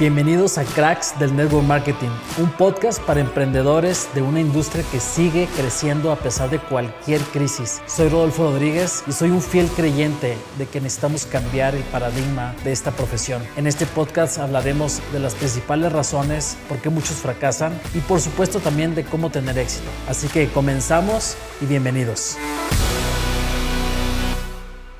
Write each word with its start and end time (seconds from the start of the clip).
Bienvenidos 0.00 0.56
a 0.56 0.64
Cracks 0.64 1.18
del 1.18 1.36
Network 1.36 1.66
Marketing, 1.66 2.08
un 2.38 2.50
podcast 2.52 3.02
para 3.02 3.20
emprendedores 3.20 4.08
de 4.14 4.22
una 4.22 4.40
industria 4.40 4.82
que 4.90 4.98
sigue 4.98 5.46
creciendo 5.54 6.10
a 6.10 6.16
pesar 6.16 6.48
de 6.48 6.58
cualquier 6.58 7.20
crisis. 7.20 7.82
Soy 7.84 8.08
Rodolfo 8.08 8.44
Rodríguez 8.44 9.04
y 9.06 9.12
soy 9.12 9.28
un 9.28 9.42
fiel 9.42 9.68
creyente 9.68 10.38
de 10.56 10.66
que 10.66 10.80
necesitamos 10.80 11.26
cambiar 11.26 11.74
el 11.74 11.82
paradigma 11.82 12.54
de 12.64 12.72
esta 12.72 12.92
profesión. 12.92 13.46
En 13.58 13.66
este 13.66 13.84
podcast 13.84 14.38
hablaremos 14.38 15.02
de 15.12 15.18
las 15.18 15.34
principales 15.34 15.92
razones 15.92 16.56
por 16.66 16.78
qué 16.78 16.88
muchos 16.88 17.16
fracasan 17.16 17.78
y 17.92 17.98
por 17.98 18.22
supuesto 18.22 18.58
también 18.58 18.94
de 18.94 19.04
cómo 19.04 19.28
tener 19.28 19.58
éxito. 19.58 19.90
Así 20.08 20.28
que 20.28 20.48
comenzamos 20.48 21.36
y 21.60 21.66
bienvenidos. 21.66 22.38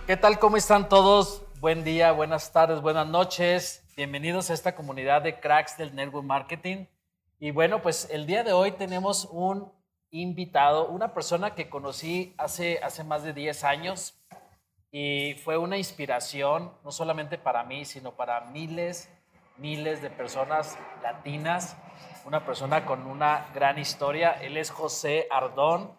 ¿Qué 0.07 0.19
tal? 0.19 0.39
¿Cómo 0.39 0.59
están 0.59 0.91
todos? 0.91 1.41
Buen 1.59 1.85
día, 1.85 2.13
buenas 2.13 2.53
tardes, 2.53 2.83
buenas 2.83 3.07
noches. 3.07 3.83
Bienvenidos 4.01 4.49
a 4.49 4.55
esta 4.55 4.75
comunidad 4.75 5.21
de 5.21 5.41
cracks 5.41 5.77
del 5.77 5.95
network 5.95 6.25
marketing. 6.25 6.87
Y 7.39 7.51
bueno, 7.51 7.83
pues 7.83 8.09
el 8.11 8.25
día 8.25 8.43
de 8.43 8.55
hoy 8.55 8.73
tenemos 8.73 9.29
un 9.31 9.71
invitado, 10.11 10.89
una 10.89 11.13
persona 11.13 11.55
que 11.55 11.69
conocí 11.69 12.35
hace, 12.39 12.81
hace 12.83 13.05
más 13.05 13.25
de 13.25 13.35
10 13.35 13.63
años 13.63 14.19
y 14.91 15.35
fue 15.45 15.59
una 15.59 15.77
inspiración, 15.77 16.73
no 16.83 16.93
solamente 16.93 17.37
para 17.37 17.63
mí, 17.63 17.85
sino 17.85 18.17
para 18.17 18.41
miles, 18.41 19.11
miles 19.59 20.01
de 20.01 20.09
personas 20.09 20.79
latinas. 21.03 21.77
Una 22.25 22.47
persona 22.47 22.87
con 22.87 23.07
una 23.07 23.49
gran 23.53 23.79
historia. 23.79 24.31
Él 24.31 24.57
es 24.57 24.71
José 24.71 25.27
Ardón, 25.31 25.93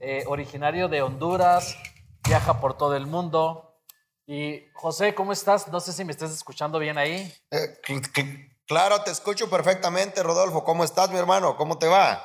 eh, 0.00 0.24
originario 0.28 0.88
de 0.88 1.02
Honduras, 1.02 1.76
viaja 2.26 2.58
por 2.58 2.78
todo 2.78 2.96
el 2.96 3.06
mundo, 3.06 3.73
y 4.26 4.66
José, 4.72 5.14
¿cómo 5.14 5.32
estás? 5.32 5.68
No 5.68 5.80
sé 5.80 5.92
si 5.92 6.04
me 6.04 6.12
estás 6.12 6.32
escuchando 6.32 6.78
bien 6.78 6.96
ahí. 6.96 7.32
Eh, 7.50 7.80
claro, 8.66 9.02
te 9.02 9.10
escucho 9.10 9.50
perfectamente, 9.50 10.22
Rodolfo. 10.22 10.64
¿Cómo 10.64 10.84
estás, 10.84 11.10
mi 11.10 11.18
hermano? 11.18 11.56
¿Cómo 11.56 11.78
te 11.78 11.86
va? 11.86 12.22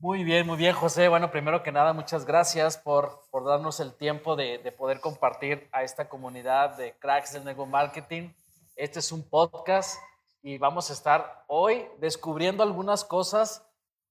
Muy 0.00 0.22
bien, 0.22 0.46
muy 0.46 0.56
bien, 0.56 0.74
José. 0.74 1.08
Bueno, 1.08 1.30
primero 1.30 1.62
que 1.62 1.72
nada, 1.72 1.92
muchas 1.92 2.24
gracias 2.24 2.76
por, 2.76 3.22
por 3.30 3.44
darnos 3.44 3.80
el 3.80 3.96
tiempo 3.96 4.36
de, 4.36 4.58
de, 4.58 4.70
poder 4.70 5.00
compartir 5.00 5.68
a 5.72 5.82
esta 5.82 6.08
comunidad 6.08 6.76
de 6.76 6.96
cracks 6.98 7.32
del 7.32 7.44
Nego 7.44 7.66
Marketing. 7.66 8.30
Este 8.76 9.00
es 9.00 9.10
un 9.10 9.28
podcast 9.28 9.98
y 10.42 10.58
vamos 10.58 10.90
a 10.90 10.92
estar 10.92 11.44
hoy 11.48 11.84
descubriendo 11.98 12.62
algunas 12.62 13.04
cosas 13.04 13.66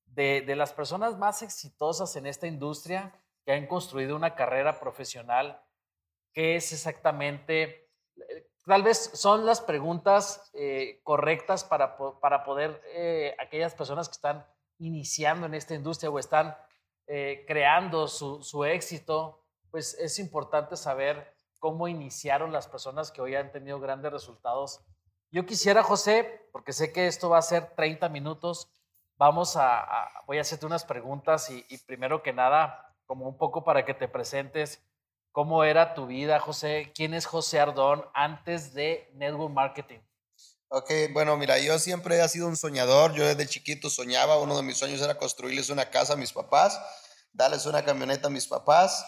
de, 0.07 0.41
de 0.41 0.55
las 0.55 0.73
personas 0.73 1.17
más 1.17 1.41
exitosas 1.41 2.15
en 2.15 2.25
esta 2.25 2.47
industria 2.47 3.13
que 3.45 3.53
han 3.53 3.67
construido 3.67 4.15
una 4.15 4.35
carrera 4.35 4.79
profesional 4.79 5.61
qué 6.33 6.55
es 6.55 6.71
exactamente, 6.73 7.89
eh, 8.15 8.49
tal 8.65 8.83
vez 8.83 9.11
son 9.13 9.45
las 9.45 9.61
preguntas 9.61 10.49
eh, 10.53 11.01
correctas 11.03 11.63
para, 11.63 11.97
para 12.19 12.43
poder, 12.43 12.81
eh, 12.93 13.35
aquellas 13.39 13.73
personas 13.73 14.07
que 14.07 14.13
están 14.13 14.45
iniciando 14.79 15.45
en 15.45 15.53
esta 15.53 15.73
industria 15.73 16.09
o 16.09 16.19
están 16.19 16.55
creando 17.47 18.09
su, 18.09 18.43
su, 18.43 18.65
éxito, 18.65 19.41
pues 19.71 19.93
es 19.93 20.19
importante 20.19 20.75
saber 20.75 21.33
cómo 21.57 21.87
iniciaron 21.87 22.51
las 22.51 22.67
personas 22.67 23.11
que 23.11 23.21
hoy 23.21 23.33
han 23.33 23.49
tenido 23.53 23.79
grandes 23.79 24.11
resultados. 24.11 24.81
Yo 25.31 25.45
quisiera, 25.45 25.83
José, 25.83 26.49
porque 26.51 26.73
sé 26.73 26.91
que 26.91 27.07
esto 27.07 27.29
va 27.29 27.37
a 27.37 27.41
ser 27.41 27.73
30 27.77 28.09
minutos, 28.09 28.69
vamos 29.15 29.55
a, 29.55 30.11
voy 30.25 30.37
a 30.37 30.41
hacerte 30.41 30.65
unas 30.65 30.83
preguntas 30.83 31.49
y, 31.49 31.65
y 31.69 31.77
primero 31.77 32.21
que 32.21 32.33
nada, 32.33 32.93
como 33.05 33.27
un 33.27 33.37
poco 33.37 33.63
para 33.63 33.85
que 33.85 33.93
te 33.93 34.09
presentes 34.09 34.86
¿Cómo 35.37 35.63
era 35.63 35.93
tu 35.93 36.07
vida, 36.07 36.39
José? 36.39 36.91
¿Quién 36.95 37.13
es 37.13 37.27
José 37.27 37.59
Ardón 37.59 38.03
antes 38.15 38.73
de 38.73 39.07
Network 39.13 39.53
Marketing? 39.53 39.99
Ok, 40.69 40.89
bueno, 41.13 41.37
mira, 41.37 41.59
yo 41.59 41.77
siempre 41.77 42.19
he 42.19 42.27
sido 42.27 42.47
un 42.47 42.57
soñador. 42.57 43.13
Yo 43.13 43.23
desde 43.23 43.45
chiquito 43.45 43.87
soñaba. 43.91 44.39
Uno 44.39 44.57
de 44.57 44.63
mis 44.63 44.79
sueños 44.79 44.99
era 44.99 45.15
construirles 45.15 45.69
una 45.69 45.91
casa 45.91 46.13
a 46.13 46.15
mis 46.15 46.33
papás, 46.33 46.81
darles 47.33 47.67
una 47.67 47.85
camioneta 47.85 48.29
a 48.29 48.31
mis 48.31 48.47
papás. 48.47 49.05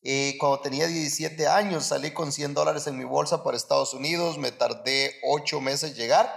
Y 0.00 0.38
cuando 0.38 0.60
tenía 0.60 0.86
17 0.86 1.46
años 1.46 1.84
salí 1.84 2.10
con 2.12 2.32
100 2.32 2.54
dólares 2.54 2.86
en 2.86 2.96
mi 2.96 3.04
bolsa 3.04 3.44
para 3.44 3.58
Estados 3.58 3.92
Unidos. 3.92 4.38
Me 4.38 4.52
tardé 4.52 5.20
8 5.24 5.60
meses 5.60 5.94
llegar. 5.94 6.32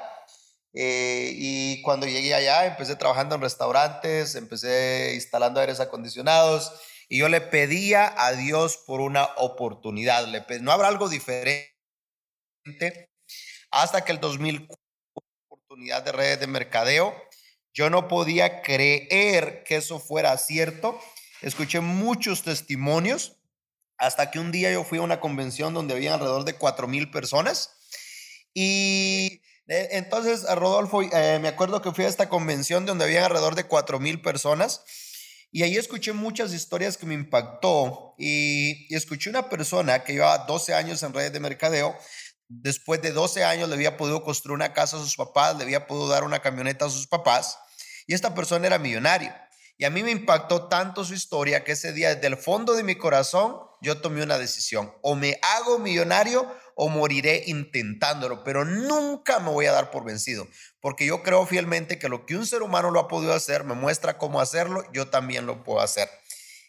Eh, 0.74 1.31
y 1.34 1.81
cuando 1.81 2.06
llegué 2.06 2.35
allá 2.35 2.66
empecé 2.66 2.97
trabajando 2.97 3.35
en 3.35 3.41
restaurantes, 3.41 4.35
empecé 4.35 5.14
instalando 5.16 5.62
aires 5.62 5.80
acondicionados 5.80 6.74
y 7.09 7.18
yo 7.18 7.28
le 7.28 7.42
pedía 7.42 8.14
a 8.16 8.34
Dios 8.34 8.78
por 8.78 9.02
una 9.02 9.25
oportunidad. 9.38 10.28
No 10.62 10.72
habrá 10.72 10.88
algo 10.88 11.09
diferente 11.09 11.75
hasta 13.72 14.06
que 14.06 14.12
el 14.12 14.20
2004, 14.20 14.78
oportunidad 15.50 16.03
de 16.03 16.12
redes 16.12 16.40
de 16.40 16.47
mercadeo, 16.47 17.16
yo 17.74 17.90
no 17.90 18.08
podía 18.08 18.62
creer 18.62 19.64
que 19.64 19.78
eso 19.78 20.00
fuera 20.00 20.38
cierto. 20.38 21.00
Escuché 21.42 21.80
muchos 21.80 22.44
testimonios 22.44 23.38
hasta 23.97 24.31
que 24.31 24.40
un 24.40 24.52
día 24.52 24.72
yo 24.72 24.84
fui 24.84 25.00
a 25.00 25.03
una 25.03 25.20
convención 25.20 25.74
donde 25.74 25.96
había 25.96 26.14
alrededor 26.14 26.46
de 26.46 26.56
4 26.56 26.88
mil 26.88 27.09
personas. 27.09 27.72
Y 28.53 29.41
eh, 29.68 29.90
entonces, 29.91 30.44
Rodolfo, 30.56 31.02
eh, 31.02 31.40
me 31.40 31.47
acuerdo 31.47 31.81
que 31.81 31.91
fui 31.91 32.06
a 32.06 32.08
esta 32.08 32.30
convención 32.30 32.86
donde 32.86 33.06
había 33.06 33.26
alrededor 33.26 33.56
de 33.56 33.66
4 33.66 34.00
mil 34.00 34.22
personas. 34.22 34.84
Y 35.52 35.64
ahí 35.64 35.78
escuché 35.78 36.14
muchas 36.14 36.54
historias 36.54 36.98
que 36.98 37.06
me 37.06 37.16
impactó 37.16 38.16
y, 38.18 38.94
escuché 38.94 39.30
una 39.30 39.50
persona 39.50 40.04
que 40.04 40.14
llevaba 40.14 40.46
12 40.46 40.74
años 40.74 41.02
en 41.04 41.14
redes 41.14 41.34
de 41.34 41.40
mercadeo. 41.40 41.96
Después 42.48 43.02
de 43.02 43.12
12 43.12 43.44
años 43.44 43.70
le 43.70 43.76
había 43.76 43.98
podido 43.98 44.24
construir 44.24 44.56
una 44.56 44.74
casa 44.74 44.98
a 44.98 45.00
sus 45.00 45.16
papás, 45.16 45.58
le 45.58 45.64
había 45.64 45.88
podido 45.88 46.08
dar 46.08 46.24
una 46.24 46.40
camioneta 46.40 46.86
a 46.86 46.90
sus 46.90 47.08
papás 47.08 47.58
y 48.09 48.16
esta 48.16 48.34
persona 48.34 48.66
era 48.66 48.80
millonario. 48.80 49.32
Y 49.78 49.86
a 49.86 49.92
mí 49.92 50.02
me 50.02 50.09
impactó 50.09 50.68
tanto 50.68 51.06
su 51.06 51.14
historia 51.14 51.64
que 51.64 51.74
ese 51.74 51.94
día 51.94 52.16
desde 52.16 52.26
el 52.26 52.38
fondo 52.38 52.74
de 52.74 52.82
mi 52.84 52.96
corazón 52.96 53.56
yo 53.82 54.02
tomé 54.02 54.24
una 54.24 54.40
decisión. 54.40 54.92
O 55.04 55.16
me 55.16 55.40
hago 55.42 55.78
millonario 55.78 56.52
o 56.81 56.88
moriré 56.88 57.44
intentándolo, 57.47 58.41
pero 58.45 58.63
nunca 58.63 59.41
me 59.41 59.51
voy 59.51 59.66
a 59.66 59.73
dar 59.73 59.91
por 59.91 60.06
vencido, 60.06 60.47
porque 60.79 61.06
yo 61.06 61.23
creo 61.23 61.45
fielmente 61.45 62.00
que 62.00 62.07
lo 62.07 62.25
que 62.25 62.38
un 62.38 62.45
ser 62.45 62.62
humano 62.62 62.90
lo 62.90 63.01
ha 63.01 63.09
podido 63.09 63.34
hacer, 63.34 63.66
me 63.66 63.73
muestra 63.73 64.17
cómo 64.17 64.40
hacerlo, 64.40 64.84
yo 64.94 65.09
también 65.09 65.45
lo 65.45 65.66
puedo 65.66 65.81
hacer. 65.81 66.07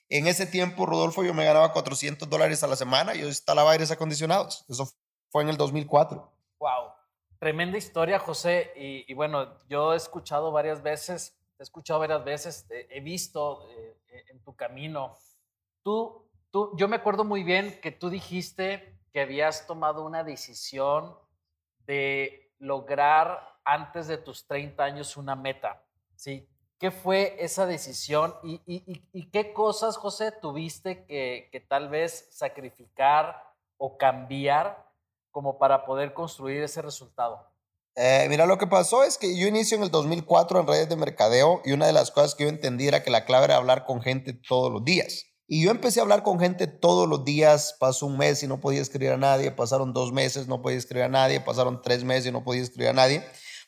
En 0.08 0.26
ese 0.26 0.46
tiempo, 0.46 0.84
Rodolfo, 0.84 1.22
yo 1.22 1.32
me 1.32 1.44
ganaba 1.44 1.72
400 1.72 2.28
dólares 2.28 2.64
a 2.64 2.66
la 2.66 2.74
semana 2.74 3.14
y 3.14 3.20
yo 3.20 3.28
instalaba 3.28 3.70
aires 3.70 3.92
acondicionados. 3.92 4.64
Eso 4.68 4.90
fue 5.30 5.44
en 5.44 5.50
el 5.50 5.56
2004. 5.56 6.28
Wow, 6.58 6.92
tremenda 7.38 7.78
historia, 7.78 8.18
José. 8.18 8.72
Y, 8.74 9.14
bueno, 9.14 9.56
yo 9.68 9.94
he 9.94 9.96
escuchado 9.96 10.50
varias 10.50 10.82
veces, 10.82 11.36
he 11.56 11.62
escuchado 11.62 12.00
varias 12.00 12.24
veces, 12.24 12.66
he 12.68 13.00
visto 13.00 13.68
eh, 13.70 14.24
en 14.28 14.42
tu 14.42 14.56
camino. 14.56 15.16
Tú 15.84 16.26
Tú, 16.50 16.72
yo 16.76 16.88
me 16.88 16.96
acuerdo 16.96 17.24
muy 17.24 17.44
bien 17.44 17.78
que 17.80 17.92
tú 17.92 18.10
dijiste 18.10 18.99
que 19.12 19.20
habías 19.20 19.66
tomado 19.66 20.04
una 20.04 20.24
decisión 20.24 21.16
de 21.86 22.52
lograr 22.58 23.40
antes 23.64 24.06
de 24.06 24.18
tus 24.18 24.46
30 24.46 24.82
años 24.82 25.16
una 25.16 25.34
meta, 25.34 25.84
¿sí? 26.16 26.48
¿Qué 26.78 26.90
fue 26.90 27.36
esa 27.38 27.66
decisión 27.66 28.34
y, 28.42 29.30
qué 29.30 29.52
cosas, 29.52 29.98
José, 29.98 30.32
tuviste 30.32 31.04
que, 31.04 31.50
que, 31.52 31.60
tal 31.60 31.90
vez 31.90 32.28
sacrificar 32.30 33.52
o 33.76 33.98
cambiar 33.98 34.90
como 35.30 35.58
para 35.58 35.84
poder 35.84 36.14
construir 36.14 36.62
ese 36.62 36.80
resultado? 36.80 37.50
Eh, 37.96 38.26
mira, 38.30 38.46
lo 38.46 38.56
que 38.56 38.66
pasó 38.66 39.02
es 39.02 39.18
que 39.18 39.36
yo 39.36 39.46
inicio 39.46 39.76
en 39.76 39.82
el 39.82 39.90
2004 39.90 40.60
en 40.60 40.66
redes 40.66 40.88
de 40.88 40.96
mercadeo 40.96 41.60
y 41.66 41.72
una 41.72 41.86
de 41.86 41.92
las 41.92 42.10
cosas 42.10 42.34
que 42.34 42.44
yo 42.44 42.48
entendí 42.48 42.88
era 42.88 43.02
que 43.02 43.10
la 43.10 43.26
clave 43.26 43.46
era 43.46 43.56
hablar 43.56 43.84
con 43.84 44.00
gente 44.00 44.32
todos 44.32 44.72
los 44.72 44.82
días. 44.82 45.26
Y 45.52 45.64
yo 45.64 45.72
empecé 45.72 45.98
a 45.98 46.04
hablar 46.04 46.22
con 46.22 46.38
gente 46.38 46.68
todos 46.68 47.08
los 47.08 47.24
días. 47.24 47.74
Pasó 47.80 48.06
un 48.06 48.16
mes 48.16 48.40
y 48.44 48.46
no 48.46 48.60
podía 48.60 48.80
escribir 48.80 49.10
a 49.10 49.16
nadie. 49.16 49.50
Pasaron 49.50 49.92
dos 49.92 50.12
meses, 50.12 50.46
no 50.46 50.62
podía 50.62 50.78
escribir 50.78 51.06
a 51.06 51.08
nadie. 51.08 51.40
Pasaron 51.40 51.82
tres 51.82 52.04
meses 52.04 52.26
y 52.26 52.30
no 52.30 52.44
podía 52.44 52.62
escribir 52.62 52.90
a 52.90 52.92
nadie. 52.92 53.24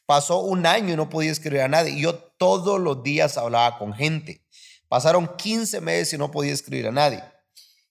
Pasó 0.06 0.38
un 0.42 0.64
año 0.64 0.94
y 0.94 0.96
no 0.96 1.08
podía 1.08 1.32
escribir 1.32 1.62
a 1.62 1.66
nadie. 1.66 1.94
Y 1.94 2.02
yo 2.02 2.14
todos 2.14 2.80
los 2.80 3.02
días 3.02 3.36
hablaba 3.36 3.78
con 3.78 3.94
gente. 3.94 4.46
Pasaron 4.86 5.28
15 5.36 5.80
meses 5.80 6.12
y 6.12 6.18
no 6.18 6.30
podía 6.30 6.52
escribir 6.52 6.86
a 6.86 6.92
nadie. 6.92 7.24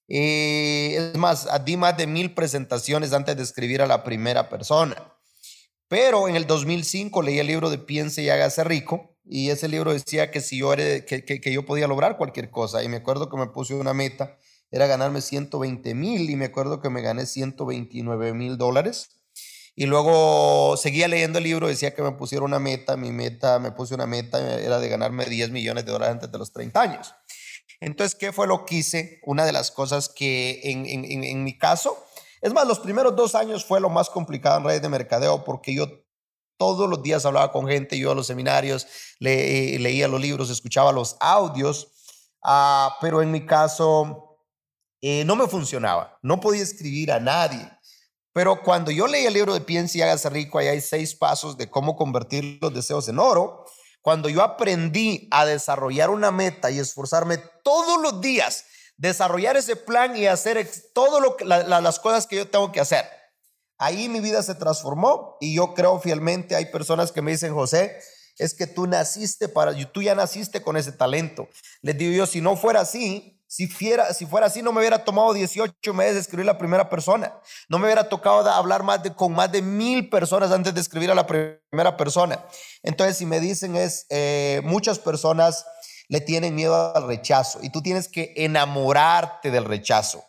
Eh, 0.07 1.12
es 1.12 1.18
más, 1.18 1.50
di 1.66 1.75
más 1.75 1.98
de 1.98 2.07
mil 2.07 2.33
presentaciones 2.33 3.12
antes 3.12 3.36
de 3.36 3.44
escribir 3.44 3.81
a 3.81 3.88
la 3.88 4.06
primera 4.06 4.48
persona. 4.48 4.95
Pero 5.89 6.30
en 6.30 6.38
el 6.38 6.48
2005 6.48 7.21
leí 7.24 7.39
el 7.39 7.48
libro 7.48 7.69
de 7.69 7.77
Piense 7.77 8.21
y 8.21 8.30
hágase 8.30 8.63
rico 8.63 9.11
y 9.23 9.50
ese 9.50 9.68
libro 9.68 9.94
decía 9.94 10.31
que 10.31 10.41
si 10.41 10.57
yo 10.57 10.73
era, 10.73 11.06
que, 11.06 11.23
que, 11.23 11.53
yo 11.53 11.65
podía 11.65 11.88
lograr 11.88 12.18
cualquier 12.18 12.50
cosa 12.50 12.83
y 12.83 12.89
me 12.89 12.97
acuerdo 12.97 13.29
que 13.29 13.38
me 13.38 13.47
puse 13.47 13.73
una 13.75 13.94
meta 13.94 14.38
era 14.71 14.88
ganarme 14.88 15.21
120 15.21 15.94
mil 15.95 16.29
y 16.29 16.35
me 16.35 16.45
acuerdo 16.45 16.81
que 16.81 16.89
me 16.89 17.01
gané 17.01 17.25
129 17.25 18.33
mil 18.33 18.57
dólares 18.57 19.21
y 19.75 19.85
luego 19.85 20.75
seguía 20.77 21.07
leyendo 21.07 21.38
el 21.38 21.45
libro 21.45 21.68
decía 21.68 21.94
que 21.94 22.01
me 22.01 22.12
pusiera 22.13 22.44
una 22.44 22.59
meta 22.59 22.97
mi 22.97 23.12
meta 23.12 23.59
me 23.59 23.71
puse 23.71 23.94
una 23.94 24.06
meta 24.07 24.59
era 24.59 24.79
de 24.79 24.89
ganarme 24.89 25.25
10 25.25 25.51
millones 25.51 25.85
de 25.85 25.91
dólares 25.91 26.15
antes 26.15 26.31
de 26.31 26.38
los 26.38 26.51
30 26.51 26.81
años. 26.81 27.13
Entonces 27.79 28.15
qué 28.15 28.31
fue 28.31 28.47
lo 28.47 28.65
que 28.65 28.75
hice 28.75 29.19
una 29.23 29.45
de 29.45 29.53
las 29.53 29.71
cosas 29.71 30.09
que 30.09 30.62
en, 30.63 30.85
en, 30.85 31.23
en 31.23 31.44
mi 31.44 31.57
caso 31.57 32.06
es 32.41 32.53
más 32.53 32.68
los 32.68 32.79
primeros 32.79 33.15
dos 33.15 33.35
años 33.35 33.65
fue 33.65 33.79
lo 33.79 33.89
más 33.89 34.09
complicado 34.09 34.57
en 34.57 34.65
redes 34.65 34.81
de 34.81 34.89
mercadeo 34.89 35.44
porque 35.44 35.73
yo 35.75 35.88
todos 36.62 36.88
los 36.88 37.02
días 37.02 37.25
hablaba 37.25 37.52
con 37.52 37.68
gente, 37.68 37.98
yo 37.98 38.12
a 38.12 38.13
los 38.13 38.28
seminarios, 38.28 38.86
leía 39.18 40.08
los 40.08 40.22
libros, 40.22 40.52
escuchaba 40.52 40.92
los 40.92 41.18
audios, 41.19 41.88
ah, 42.44 43.00
pero 43.02 43.24
en 43.24 43.31
mi 43.31 43.48
caso 43.48 44.38
eh, 45.02 45.25
no 45.25 45.36
me 45.36 45.48
funcionaba, 45.48 46.19
no 46.22 46.40
podía 46.40 46.62
escribir 46.62 47.12
a 47.12 47.19
nadie. 47.19 47.68
Pero 48.31 48.62
cuando 48.62 48.92
yo 48.92 49.08
leí 49.08 49.25
el 49.25 49.34
libro 49.34 49.56
de 49.56 49.62
Piensa 49.62 49.98
y 49.98 50.02
hágase 50.04 50.30
rico, 50.30 50.60
ahí 50.60 50.68
hay 50.68 50.81
seis 50.81 51.16
pasos 51.16 51.58
de 51.58 51.68
cómo 51.68 51.96
convertir 51.96 52.60
los 52.62 52.72
deseos 52.72 53.07
en 53.10 53.18
oro. 53.18 53.66
Cuando 54.04 54.30
yo 54.30 54.44
aprendí 54.44 55.30
a 55.31 55.48
desarrollar 55.48 56.12
una 56.12 56.30
meta 56.30 56.69
y 56.69 56.78
esforzarme 56.78 57.40
todos 57.64 58.00
los 58.00 58.22
días, 58.22 58.66
desarrollar 58.98 59.57
ese 59.57 59.75
plan 59.75 60.16
y 60.16 60.28
hacer 60.28 60.69
todas 60.94 61.24
las 61.44 62.00
cosas 62.00 62.28
que 62.28 62.36
yo 62.36 62.48
tengo 62.48 62.72
que 62.72 62.81
hacer. 62.81 63.20
Ahí 63.81 64.10
mi 64.10 64.19
vida 64.19 64.44
se 64.44 64.54
transformó 64.54 65.38
y 65.42 65.56
yo 65.56 65.74
creo 65.74 66.00
fielmente, 66.00 66.56
hay 66.56 66.66
personas 66.68 67.12
que 67.12 67.24
me 67.24 67.31
dicen, 67.31 67.51
José, 67.51 67.98
es 68.38 68.54
que 68.54 68.68
tú 68.68 68.86
naciste 68.86 69.50
para, 69.50 69.74
tú 69.92 70.04
ya 70.04 70.13
naciste 70.13 70.62
con 70.62 70.78
ese 70.78 70.92
talento. 70.92 71.48
Les 71.81 71.98
digo 71.98 72.13
yo, 72.13 72.28
si 72.28 72.42
no 72.42 72.56
fuera 72.56 72.81
así, 72.81 73.42
si 73.48 73.66
fuera, 73.66 74.13
si 74.13 74.28
fuera 74.28 74.45
así, 74.45 74.62
no 74.62 74.72
me 74.72 74.81
hubiera 74.81 75.04
tomado 75.04 75.33
18 75.33 75.94
meses 75.95 76.13
de 76.13 76.19
escribir 76.19 76.45
la 76.45 76.60
primera 76.60 76.92
persona. 76.92 77.33
No 77.69 77.80
me 77.80 77.86
hubiera 77.86 78.07
tocado 78.07 78.48
hablar 78.51 78.83
más 78.83 79.01
de, 79.01 79.16
con 79.16 79.33
más 79.33 79.51
de 79.51 79.63
mil 79.63 80.12
personas 80.12 80.51
antes 80.51 80.75
de 80.75 80.80
escribir 80.80 81.10
a 81.10 81.16
la 81.16 81.25
primera 81.25 81.98
persona. 81.98 82.45
Entonces, 82.83 83.18
si 83.18 83.25
me 83.25 83.39
dicen 83.39 83.75
es, 83.75 84.06
eh, 84.12 84.62
muchas 84.63 85.00
personas 85.00 85.66
le 86.07 86.22
tienen 86.22 86.54
miedo 86.54 86.95
al 86.95 87.07
rechazo 87.07 87.57
y 87.63 87.72
tú 87.72 87.81
tienes 87.81 88.07
que 88.07 88.33
enamorarte 88.36 89.50
del 89.50 89.66
rechazo. 89.66 90.24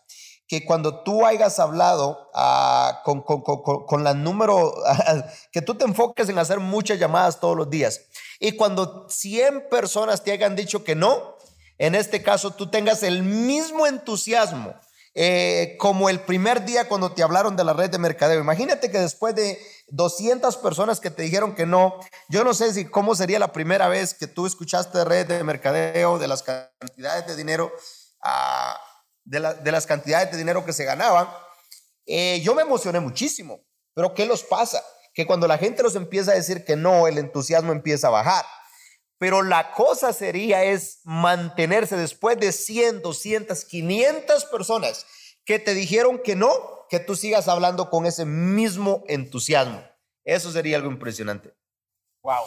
Que 0.48 0.64
cuando 0.64 1.02
tú 1.02 1.24
hayas 1.24 1.58
hablado 1.58 2.30
ah, 2.34 3.00
con, 3.04 3.22
con, 3.22 3.42
con, 3.42 3.86
con, 3.86 4.04
la 4.04 4.14
número, 4.14 4.74
que 5.52 5.62
tú 5.62 5.74
te 5.74 5.84
enfoques 5.84 6.28
en 6.28 6.38
hacer 6.38 6.60
muchas 6.60 6.98
llamadas 6.98 7.40
todos 7.40 7.56
los 7.56 7.70
días. 7.70 8.02
Y 8.38 8.52
cuando 8.52 9.06
100 9.08 9.68
personas 9.70 10.24
te 10.24 10.32
hayan 10.32 10.56
dicho 10.56 10.84
que 10.84 10.94
no, 10.94 11.36
en 11.78 11.94
este 11.94 12.22
caso 12.22 12.50
tú 12.50 12.70
tengas 12.70 13.02
el 13.02 13.22
mismo 13.22 13.86
entusiasmo 13.86 14.74
eh, 15.14 15.76
como 15.78 16.08
el 16.08 16.20
primer 16.20 16.64
día 16.64 16.88
cuando 16.88 17.12
te 17.12 17.22
hablaron 17.22 17.54
de 17.54 17.64
la 17.64 17.74
red 17.74 17.90
de 17.90 17.98
mercadeo. 17.98 18.40
Imagínate 18.40 18.90
que 18.90 18.98
después 18.98 19.34
de 19.34 19.58
200 19.88 20.56
personas 20.56 21.00
que 21.00 21.10
te 21.10 21.22
dijeron 21.22 21.54
que 21.54 21.66
no, 21.66 21.98
yo 22.30 22.44
no 22.44 22.54
sé 22.54 22.72
si 22.72 22.86
cómo 22.86 23.14
sería 23.14 23.38
la 23.38 23.52
primera 23.52 23.88
vez 23.88 24.14
que 24.14 24.26
tú 24.26 24.46
escuchaste 24.46 25.04
red 25.04 25.26
de 25.26 25.44
mercadeo, 25.44 26.18
de 26.18 26.28
las 26.28 26.42
cantidades 26.42 27.26
de 27.26 27.36
dinero, 27.36 27.70
ah, 28.22 28.80
de, 29.24 29.40
las 29.72 29.86
cantidades 29.86 30.30
de 30.30 30.38
dinero 30.38 30.64
que 30.64 30.72
se 30.72 30.84
ganaban. 30.84 31.28
Eh, 32.06 32.40
yo 32.42 32.54
me 32.54 32.62
emocioné 32.62 33.00
muchísimo, 33.00 33.60
pero 33.94 34.14
¿qué 34.14 34.26
los 34.26 34.42
pasa? 34.42 34.82
Que 35.14 35.26
cuando 35.26 35.46
la 35.46 35.58
gente 35.58 35.82
los 35.82 35.94
empieza 35.94 36.32
a 36.32 36.36
decir 36.36 36.64
que 36.64 36.76
no, 36.76 37.06
el 37.06 37.18
entusiasmo 37.18 37.72
empieza 37.72 38.08
a 38.08 38.10
bajar. 38.10 38.44
Pero 39.18 39.42
la 39.42 39.72
cosa 39.72 40.12
sería 40.12 40.64
es 40.64 41.00
mantenerse 41.04 41.96
después 41.96 42.38
de 42.38 42.50
100, 42.50 43.02
200, 43.02 43.64
500 43.64 44.44
personas 44.46 45.06
que 45.44 45.58
te 45.58 45.74
dijeron 45.74 46.20
que 46.22 46.34
no, 46.34 46.50
que 46.88 46.98
tú 46.98 47.14
sigas 47.14 47.48
hablando 47.48 47.88
con 47.88 48.06
ese 48.06 48.24
mismo 48.24 49.04
entusiasmo. 49.06 49.82
Eso 50.24 50.50
sería 50.50 50.76
algo 50.76 50.90
impresionante. 50.90 51.54
Wow. 52.22 52.44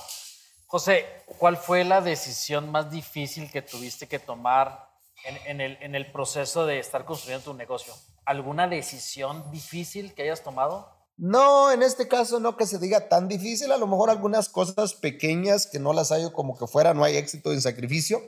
José, 0.68 1.06
¿cuál 1.38 1.58
fue 1.58 1.84
la 1.84 2.02
decisión 2.02 2.70
más 2.70 2.92
difícil 2.92 3.50
que 3.52 3.62
tuviste 3.62 4.08
que 4.08 4.20
tomar 4.20 4.85
en, 5.26 5.96
el, 5.96 6.12
proceso 6.12 6.66
de 6.66 6.80
estar 6.80 7.06
construyendo 7.06 7.52
tu 7.52 7.54
negocio? 7.54 7.94
¿Alguna 8.26 8.68
decisión 8.68 9.50
difícil 9.52 10.14
que 10.14 10.24
hayas 10.24 10.44
tomado? 10.44 10.90
No, 11.18 11.72
en 11.72 11.82
este 11.82 12.08
caso 12.08 12.40
no 12.40 12.58
que 12.58 12.68
se 12.68 12.78
diga 12.78 13.08
tan 13.08 13.28
difícil, 13.28 13.72
a 13.72 13.78
lo 13.78 13.88
mejor 13.88 14.10
algunas 14.10 14.50
cosas 14.50 14.94
pequeñas 14.94 15.66
que 15.66 15.80
no 15.80 15.94
las 15.94 16.12
hay 16.12 16.30
como 16.32 16.58
que 16.58 16.68
fuera, 16.68 16.94
no 16.94 17.04
hay 17.04 17.18
éxito 17.18 17.52
en 17.52 17.62
sacrificio. 17.62 18.22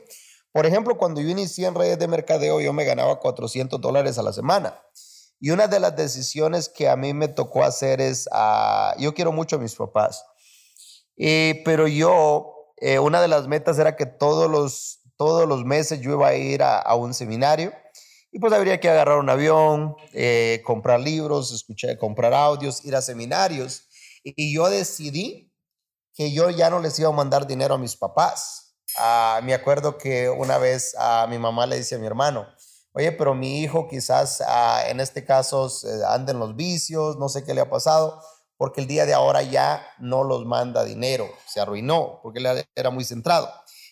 Por 0.52 0.64
ejemplo, 0.66 0.96
cuando 0.96 1.20
yo 1.20 1.28
inicié 1.28 1.66
en 1.66 1.74
redes 1.74 1.98
de 1.98 2.08
mercadeo, 2.08 2.60
yo 2.60 2.72
me 2.72 2.84
ganaba 2.84 3.20
400 3.20 3.80
dólares 3.80 4.16
a 4.18 4.22
la 4.22 4.32
semana. 4.32 4.80
Y 5.40 5.50
una 5.50 5.68
de 5.68 5.78
las 5.78 5.94
decisiones 5.94 6.68
que 6.68 6.88
a 6.88 6.96
mí 6.96 7.14
me 7.14 7.28
tocó 7.28 7.62
hacer 7.62 8.00
es, 8.00 8.28
ah, 8.32 8.94
yo 8.98 9.14
quiero 9.14 9.30
mucho 9.32 9.56
a 9.56 9.58
mis 9.60 9.74
papás, 9.74 10.24
pero 11.16 11.86
yo, 11.86 12.72
eh, 12.78 12.98
una 12.98 13.20
de 13.20 13.28
las 13.28 13.46
metas 13.46 13.78
era 13.78 13.96
que 13.96 14.06
todos 14.06 14.50
los, 14.50 15.00
todos 15.18 15.46
los 15.46 15.64
meses 15.64 16.00
yo 16.00 16.12
iba 16.12 16.28
a 16.28 16.34
ir 16.34 16.62
a, 16.62 16.94
un 16.94 17.12
seminario 17.12 17.72
y 18.30 18.38
pues 18.38 18.52
habría 18.52 18.78
que 18.78 18.88
agarrar 18.88 19.18
un 19.18 19.28
avión, 19.28 19.96
eh, 20.12 20.62
comprar 20.64 21.00
libros, 21.00 21.52
escuchar, 21.52 21.98
comprar 21.98 22.32
audios, 22.32 22.84
ir 22.84 22.94
a 22.94 23.02
seminarios. 23.02 23.88
Y 24.22 24.54
yo 24.54 24.68
decidí 24.68 25.52
que 26.14 26.32
yo 26.32 26.50
ya 26.50 26.70
no 26.70 26.80
les 26.80 26.98
iba 26.98 27.08
a 27.08 27.12
mandar 27.12 27.46
dinero 27.46 27.74
a 27.74 27.78
mis 27.78 27.96
papás. 27.96 28.76
Ah, 28.96 29.40
me 29.42 29.54
acuerdo 29.54 29.98
que 29.98 30.28
una 30.28 30.58
vez 30.58 30.94
a 30.98 31.26
mi 31.28 31.38
mamá 31.38 31.66
le 31.66 31.78
dice 31.78 31.96
a 31.96 31.98
mi 31.98 32.06
hermano, 32.06 32.46
oye, 32.92 33.12
pero 33.12 33.34
mi 33.34 33.60
hijo 33.60 33.88
quizás 33.88 34.42
ah, 34.46 34.82
en 34.88 35.00
este 35.00 35.24
caso 35.24 35.70
anda 36.08 36.32
en 36.32 36.38
los 36.38 36.54
vicios, 36.54 37.16
no 37.16 37.28
sé 37.28 37.44
qué 37.44 37.54
le 37.54 37.60
ha 37.60 37.70
pasado, 37.70 38.22
porque 38.56 38.80
el 38.80 38.86
día 38.86 39.06
de 39.06 39.14
ahora 39.14 39.42
ya 39.42 39.84
no 39.98 40.22
los 40.22 40.44
manda 40.44 40.84
dinero, 40.84 41.28
se 41.46 41.60
arruinó, 41.60 42.20
porque 42.22 42.40
él 42.40 42.66
era 42.74 42.90
muy 42.90 43.04
centrado. 43.04 43.48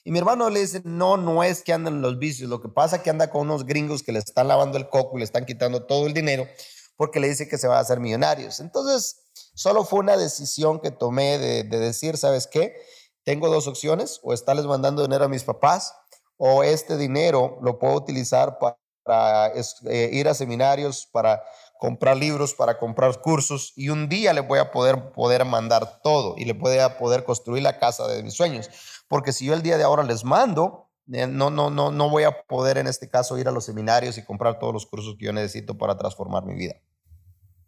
Y 0.07 0.13
mi 0.13 0.21
hermano 0.21 0.49
le 0.51 0.61
dice, 0.61 0.83
no, 0.85 1.17
no 1.17 1.43
es 1.43 1.63
que 1.63 1.73
andan 1.73 2.01
los 2.01 2.17
vicios, 2.21 2.49
lo 2.49 2.63
que 2.63 2.69
pasa 2.69 2.97
es 2.97 3.03
que 3.03 3.11
anda 3.11 3.29
con 3.29 3.41
unos 3.41 3.67
gringos 3.67 4.05
que 4.05 4.13
le 4.13 4.21
están 4.21 4.47
lavando 4.47 4.79
el 4.79 4.89
coco 4.89 5.17
y 5.17 5.19
le 5.19 5.25
están 5.25 5.45
quitando 5.45 5.85
todo 5.85 6.07
el 6.07 6.15
dinero 6.15 6.47
porque 6.95 7.19
le 7.19 7.29
dice 7.29 7.49
que 7.49 7.59
se 7.59 7.67
va 7.67 7.79
a 7.79 7.81
hacer 7.81 7.99
millonarios. 7.99 8.61
Entonces, 8.61 9.25
solo 9.55 9.85
fue 9.85 9.99
una 9.99 10.17
decisión 10.17 10.79
que 10.79 10.93
tomé 10.93 11.39
de, 11.39 11.65
decir, 11.65 12.17
¿sabes 12.19 12.47
qué? 12.47 12.77
Tengo 13.25 13.49
dos 13.49 13.67
opciones, 13.67 14.21
o 14.23 14.33
estarles 14.33 14.67
mandando 14.67 15.03
dinero 15.03 15.25
a 15.25 15.29
mis 15.29 15.43
papás, 15.43 15.93
o 16.37 16.63
este 16.63 16.97
dinero 16.97 17.59
lo 17.61 17.81
puedo 17.81 17.95
utilizar 17.95 18.61
para, 18.61 19.53
eh, 19.89 20.11
ir 20.13 20.29
a 20.29 20.35
seminarios, 20.35 21.09
para 21.11 21.43
comprar 21.79 22.17
libros, 22.17 22.55
para 22.55 22.79
comprar 22.79 23.21
cursos, 23.21 23.73
y 23.77 23.89
un 23.89 24.09
día 24.09 24.33
le 24.33 24.41
voy 24.41 24.59
a 24.59 24.71
poder, 24.71 25.13
poder 25.13 25.45
mandar 25.45 26.01
todo 26.03 26.35
y 26.37 26.45
le 26.45 26.53
voy 26.53 26.79
a 26.79 26.99
poder 26.99 27.25
construir 27.25 27.63
la 27.63 27.79
casa 27.79 28.07
de 28.09 28.23
mis 28.23 28.35
sueños 28.35 28.71
porque 29.09 29.33
si 29.33 29.47
yo 29.47 29.55
el 29.55 29.63
día 29.63 29.79
de 29.79 29.85
ahora 29.85 30.03
les 30.03 30.25
mando, 30.25 30.89
eh, 31.13 31.27
no, 31.27 31.51
no, 31.51 31.71
no, 31.71 31.91
no 31.91 32.11
voy 32.11 32.25
a 32.25 32.43
poder 32.43 32.79
en 32.79 32.87
este 32.87 33.09
caso 33.09 33.39
ir 33.39 33.49
a 33.49 33.53
los 33.53 33.65
seminarios 33.65 34.19
y 34.19 34.25
comprar 34.25 34.59
todos 34.59 34.73
los 34.73 34.87
cursos 34.87 35.17
que 35.19 35.27
yo 35.27 35.33
necesito 35.33 35.79
para 35.79 35.97
transformar 35.97 36.45
mi 36.45 36.55
vida. 36.55 36.75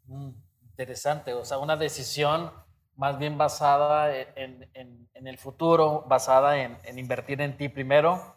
Mm, 0.07 0.31
interesante, 0.71 1.35
o 1.35 1.45
sea, 1.45 1.59
una 1.59 1.77
decisión 1.77 2.51
más 2.97 3.19
bien 3.19 3.39
basada 3.39 4.13
en, 4.17 4.69
en, 4.75 5.27
el 5.27 5.39
futuro, 5.39 6.05
basada 6.09 6.61
en, 6.63 6.99
invertir 6.99 7.41
en 7.41 7.57
ti 7.57 7.69
primero 7.69 8.35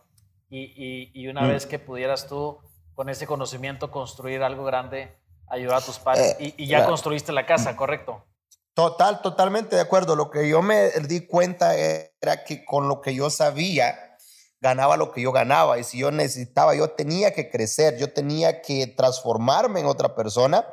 y, 0.49 1.09
y, 1.13 1.27
una 1.27 1.41
mm. 1.41 1.47
vez 1.47 1.65
que 1.65 1.79
pudieras 1.79 2.27
tú 2.27 2.59
con 2.93 3.09
ese 3.09 3.25
conocimiento 3.25 3.89
construir 3.89 4.43
algo 4.43 4.63
grande, 4.65 5.15
ayudar 5.51 5.77
a 5.77 5.81
tus 5.81 5.99
padres 5.99 6.35
eh, 6.39 6.53
y, 6.57 6.67
ya 6.67 6.85
construiste 6.85 7.31
la 7.31 7.45
casa, 7.45 7.75
¿correcto? 7.75 8.25
Total, 8.73 9.21
totalmente 9.21 9.75
de 9.75 9.81
acuerdo. 9.81 10.15
Lo 10.15 10.31
que 10.31 10.47
yo 10.47 10.61
me 10.61 10.89
di 11.07 11.27
cuenta 11.27 11.75
era 11.75 12.43
que 12.45 12.63
con 12.63 12.87
lo 12.87 13.01
que 13.01 13.13
yo 13.13 13.29
sabía, 13.29 14.17
ganaba 14.61 14.95
lo 14.95 15.11
que 15.11 15.21
yo 15.21 15.31
ganaba. 15.31 15.77
Y 15.77 15.83
si 15.83 15.97
yo 15.97 16.11
necesitaba, 16.11 16.73
yo 16.75 16.91
tenía 16.91 17.33
que 17.33 17.49
crecer, 17.49 17.97
yo 17.97 18.13
tenía 18.13 18.61
que 18.61 18.87
transformarme 18.87 19.81
en 19.81 19.87
otra 19.87 20.15
persona. 20.15 20.65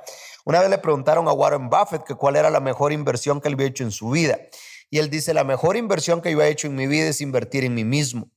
Una 0.45 0.61
vez 0.61 0.71
le 0.71 0.79
preguntaron 0.79 1.27
a 1.27 1.33
Warren 1.33 1.69
Buffett 1.69 2.05
que 2.05 2.15
cuál 2.15 2.37
era 2.37 2.51
la 2.51 2.61
mejor 2.61 2.93
inversión 2.93 3.41
que 3.41 3.49
él 3.49 3.55
había 3.55 3.67
hecho 3.67 3.85
en 3.85 3.91
su 3.91 4.11
vida. 4.11 4.39
Y 4.91 4.99
él 4.99 5.11
dice, 5.11 5.35
la 5.35 5.45
mejor 5.45 5.77
inversión 5.77 6.23
que 6.23 6.33
yo 6.33 6.41
he 6.41 6.49
hecho 6.49 6.69
en 6.69 6.77
mi 6.77 6.87
vida 6.87 7.09
es 7.09 7.21
invertir 7.21 7.65
en 7.65 7.75
mí 7.75 7.85
mismo. 7.85 8.31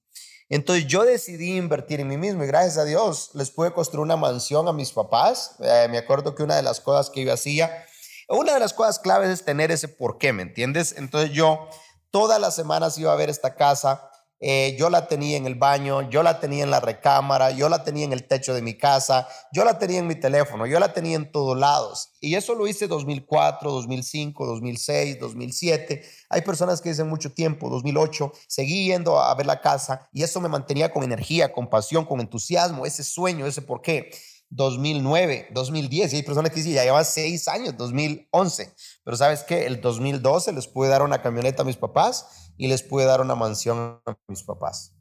Entonces 0.51 0.85
yo 0.85 1.03
decidí 1.03 1.57
invertir 1.57 1.99
en 1.99 2.09
mí 2.09 2.17
mismo 2.17 2.43
y 2.43 2.47
gracias 2.47 2.77
a 2.77 2.85
Dios 2.85 3.31
les 3.33 3.49
pude 3.49 3.73
construir 3.73 4.03
una 4.03 4.17
mansión 4.17 4.67
a 4.67 4.73
mis 4.73 4.91
papás. 4.91 5.55
Eh, 5.59 5.87
me 5.89 5.97
acuerdo 5.97 6.35
que 6.35 6.43
una 6.43 6.55
de 6.55 6.61
las 6.61 6.79
cosas 6.79 7.09
que 7.09 7.25
yo 7.25 7.33
hacía 7.33 7.85
una 8.31 8.53
de 8.53 8.59
las 8.59 8.73
cosas 8.73 8.99
claves 8.99 9.29
es 9.29 9.43
tener 9.43 9.71
ese 9.71 9.89
por 9.89 10.17
qué, 10.17 10.31
¿me 10.31 10.43
entiendes? 10.43 10.95
Entonces 10.97 11.31
yo 11.31 11.67
todas 12.11 12.39
las 12.39 12.55
semanas 12.55 12.97
iba 12.97 13.11
a 13.11 13.15
ver 13.17 13.29
esta 13.29 13.55
casa, 13.55 14.10
eh, 14.43 14.75
yo 14.77 14.89
la 14.89 15.07
tenía 15.07 15.37
en 15.37 15.45
el 15.45 15.53
baño, 15.53 16.09
yo 16.09 16.23
la 16.23 16.39
tenía 16.39 16.63
en 16.63 16.71
la 16.71 16.79
recámara, 16.79 17.51
yo 17.51 17.69
la 17.69 17.83
tenía 17.83 18.05
en 18.05 18.11
el 18.11 18.27
techo 18.27 18.55
de 18.55 18.63
mi 18.63 18.73
casa, 18.73 19.27
yo 19.53 19.63
la 19.63 19.77
tenía 19.77 19.99
en 19.99 20.07
mi 20.07 20.15
teléfono, 20.15 20.65
yo 20.65 20.79
la 20.79 20.93
tenía 20.93 21.15
en 21.15 21.31
todos 21.31 21.55
lados. 21.55 22.13
Y 22.19 22.33
eso 22.33 22.55
lo 22.55 22.65
hice 22.65 22.87
2004, 22.87 23.71
2005, 23.71 24.47
2006, 24.47 25.19
2007. 25.19 26.03
Hay 26.29 26.41
personas 26.41 26.81
que 26.81 26.89
dicen 26.89 27.07
mucho 27.07 27.31
tiempo, 27.31 27.69
2008, 27.69 28.31
seguí 28.47 28.87
yendo 28.87 29.19
a 29.19 29.33
ver 29.35 29.45
la 29.45 29.61
casa 29.61 30.09
y 30.11 30.23
eso 30.23 30.41
me 30.41 30.49
mantenía 30.49 30.91
con 30.91 31.03
energía, 31.03 31.53
con 31.53 31.69
pasión, 31.69 32.03
con 32.03 32.19
entusiasmo, 32.19 32.87
ese 32.87 33.03
sueño, 33.03 33.45
ese 33.45 33.61
por 33.61 33.83
qué. 33.83 34.09
2009, 34.53 35.47
2010, 35.53 36.11
y 36.11 36.15
hay 36.17 36.23
personas 36.23 36.51
que 36.51 36.57
dicen, 36.57 36.73
ya 36.73 36.83
lleva 36.83 37.05
seis 37.05 37.47
años, 37.47 37.77
2011, 37.77 38.73
pero 39.05 39.15
¿sabes 39.15 39.43
qué? 39.43 39.65
El 39.65 39.79
2012 39.79 40.51
les 40.51 40.67
pude 40.67 40.89
dar 40.89 41.03
una 41.03 41.21
camioneta 41.21 41.61
a 41.61 41.65
mis 41.65 41.77
papás 41.77 42.50
y 42.61 42.67
les 42.67 42.83
pude 42.83 43.05
dar 43.05 43.21
una 43.21 43.33
mansión 43.33 43.99
a 44.05 44.15
mis 44.27 44.43
papás. 44.43 44.95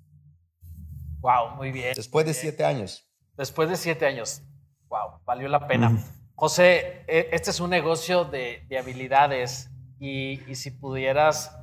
Wow, 1.20 1.56
muy 1.56 1.70
bien. 1.70 1.92
Después 1.94 2.24
de 2.24 2.32
siete 2.32 2.64
años. 2.64 3.06
Después 3.36 3.68
de 3.68 3.76
siete 3.76 4.06
años. 4.06 4.40
Wow, 4.88 5.20
valió 5.26 5.46
la 5.46 5.66
pena. 5.66 6.02
José, 6.36 7.04
e, 7.06 7.28
este 7.32 7.50
es 7.50 7.60
un 7.60 7.68
negocio 7.68 8.24
de, 8.24 8.64
de 8.70 8.78
habilidades 8.78 9.70
Y, 9.98 10.40
y 10.50 10.54
si 10.54 10.70
pudieras 10.70 11.54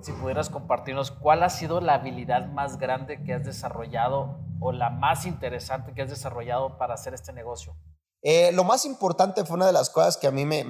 si 0.00 0.12
pudieras 0.12 0.48
compartirnos 0.48 1.10
cuál 1.10 1.42
ha 1.42 1.50
sido 1.50 1.82
la 1.82 1.96
habilidad 1.96 2.50
más 2.50 2.78
grande 2.78 3.22
que 3.22 3.34
has 3.34 3.44
desarrollado 3.44 4.40
o 4.58 4.72
la 4.72 4.88
más 4.88 5.26
interesante 5.26 5.92
que 5.92 6.00
has 6.00 6.08
desarrollado 6.08 6.78
para 6.78 6.94
hacer 6.94 7.12
este 7.12 7.34
negocio. 7.34 7.76
Eh, 8.24 8.52
lo 8.52 8.62
más 8.62 8.84
importante 8.84 9.44
fue 9.44 9.56
una 9.56 9.66
de 9.66 9.72
las 9.72 9.90
cosas 9.90 10.16
que 10.16 10.28
a 10.28 10.30
mí 10.30 10.44
me, 10.44 10.64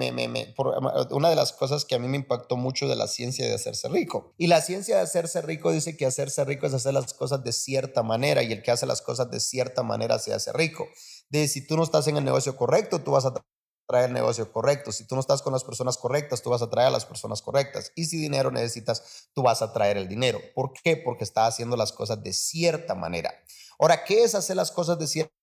una 1.11 1.29
de 1.29 1.37
las 1.37 1.53
cosas 1.53 1.85
que 1.85 1.95
a 1.95 1.99
mí 1.99 2.09
me 2.09 2.17
impactó 2.17 2.57
mucho 2.57 2.89
de 2.89 2.97
la 2.97 3.07
ciencia 3.07 3.47
de 3.47 3.55
hacerse 3.55 3.89
rico. 3.89 4.33
Y 4.39 4.47
la 4.47 4.63
ciencia 4.63 4.97
de 4.97 5.03
hacerse 5.03 5.43
rico 5.43 5.71
dice 5.71 5.97
que 5.97 6.07
hacerse 6.07 6.45
rico 6.45 6.67
es 6.67 6.73
hacer 6.73 6.95
las 6.95 7.13
cosas 7.13 7.45
de 7.45 7.53
cierta 7.53 8.03
manera 8.03 8.43
y 8.43 8.53
el 8.53 8.63
que 8.63 8.71
hace 8.71 8.87
las 8.87 9.03
cosas 9.03 9.31
de 9.31 9.39
cierta 9.39 9.83
manera 9.83 10.19
se 10.19 10.33
hace 10.33 10.51
rico. 10.53 10.87
De 11.29 11.47
si 11.47 11.67
tú 11.67 11.77
no 11.77 11.83
estás 11.83 12.09
en 12.09 12.17
el 12.17 12.25
negocio 12.25 12.57
correcto, 12.57 13.01
tú 13.01 13.11
vas 13.11 13.27
a 13.27 13.35
traer 13.87 14.07
el 14.07 14.15
negocio 14.15 14.51
correcto. 14.51 14.91
Si 14.91 15.07
tú 15.07 15.15
no 15.15 15.21
estás 15.21 15.43
con 15.43 15.53
las 15.53 15.65
personas 15.65 15.99
correctas, 15.99 16.41
tú 16.41 16.49
vas 16.49 16.63
a 16.63 16.71
traer 16.71 16.89
a 16.89 16.93
las 16.93 17.05
personas 17.05 17.43
correctas. 17.43 17.93
Y 17.95 18.07
si 18.07 18.17
dinero 18.17 18.51
necesitas, 18.51 19.29
tú 19.35 19.43
vas 19.43 19.61
a 19.61 19.75
traer 19.75 19.99
el 19.99 20.09
dinero. 20.09 20.41
¿Por 20.55 20.73
qué? 20.73 20.97
Porque 20.97 21.25
estás 21.25 21.49
haciendo 21.49 21.77
las 21.77 21.93
cosas 21.93 22.23
de 22.23 22.33
cierta 22.33 22.95
manera. 22.95 23.35
Ahora, 23.79 24.05
¿qué 24.05 24.23
es 24.25 24.35
hacer 24.35 24.57
las 24.57 24.71
cosas 24.71 24.99
de 24.99 25.07
cierta 25.07 25.42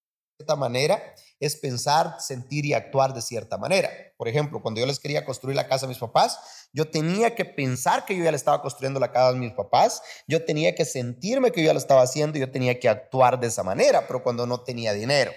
manera? 0.55 1.01
Es 1.39 1.55
pensar, 1.55 2.15
sentir 2.19 2.65
y 2.65 2.73
actuar 2.73 3.13
de 3.13 3.21
cierta 3.21 3.57
manera. 3.57 3.89
Por 4.17 4.27
ejemplo, 4.27 4.61
cuando 4.61 4.79
yo 4.79 4.85
les 4.85 4.99
quería 4.99 5.25
construir 5.25 5.55
la 5.55 5.67
casa 5.67 5.85
a 5.85 5.89
mis 5.89 5.97
papás, 5.97 6.67
yo 6.73 6.89
tenía 6.89 7.35
que 7.35 7.45
pensar 7.45 8.05
que 8.05 8.15
yo 8.15 8.23
ya 8.23 8.31
le 8.31 8.37
estaba 8.37 8.61
construyendo 8.61 8.99
la 8.99 9.11
casa 9.11 9.29
a 9.29 9.33
mis 9.33 9.53
papás, 9.53 10.01
yo 10.27 10.43
tenía 10.43 10.75
que 10.75 10.85
sentirme 10.85 11.51
que 11.51 11.61
yo 11.61 11.67
ya 11.67 11.73
lo 11.73 11.79
estaba 11.79 12.01
haciendo 12.01 12.37
yo 12.39 12.51
tenía 12.51 12.79
que 12.79 12.89
actuar 12.89 13.39
de 13.39 13.47
esa 13.47 13.63
manera, 13.63 14.07
pero 14.07 14.23
cuando 14.23 14.45
no 14.45 14.61
tenía 14.61 14.93
dinero. 14.93 15.31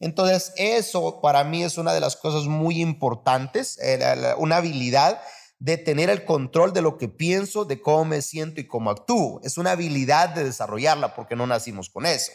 Entonces, 0.00 0.52
eso 0.56 1.20
para 1.20 1.42
mí 1.44 1.64
es 1.64 1.76
una 1.76 1.92
de 1.92 2.00
las 2.00 2.16
cosas 2.16 2.44
muy 2.44 2.80
importantes, 2.80 3.78
eh, 3.82 3.98
una 4.38 4.56
habilidad 4.56 5.20
de 5.58 5.76
tener 5.76 6.08
el 6.08 6.24
control 6.24 6.72
de 6.72 6.82
lo 6.82 6.98
que 6.98 7.08
pienso, 7.08 7.64
de 7.64 7.80
cómo 7.80 8.04
me 8.04 8.22
siento 8.22 8.60
y 8.60 8.66
cómo 8.68 8.90
actúo. 8.90 9.40
Es 9.42 9.58
una 9.58 9.72
habilidad 9.72 10.28
de 10.28 10.44
desarrollarla 10.44 11.14
porque 11.14 11.34
no 11.34 11.46
nacimos 11.46 11.90
con 11.90 12.06
eso. 12.06 12.30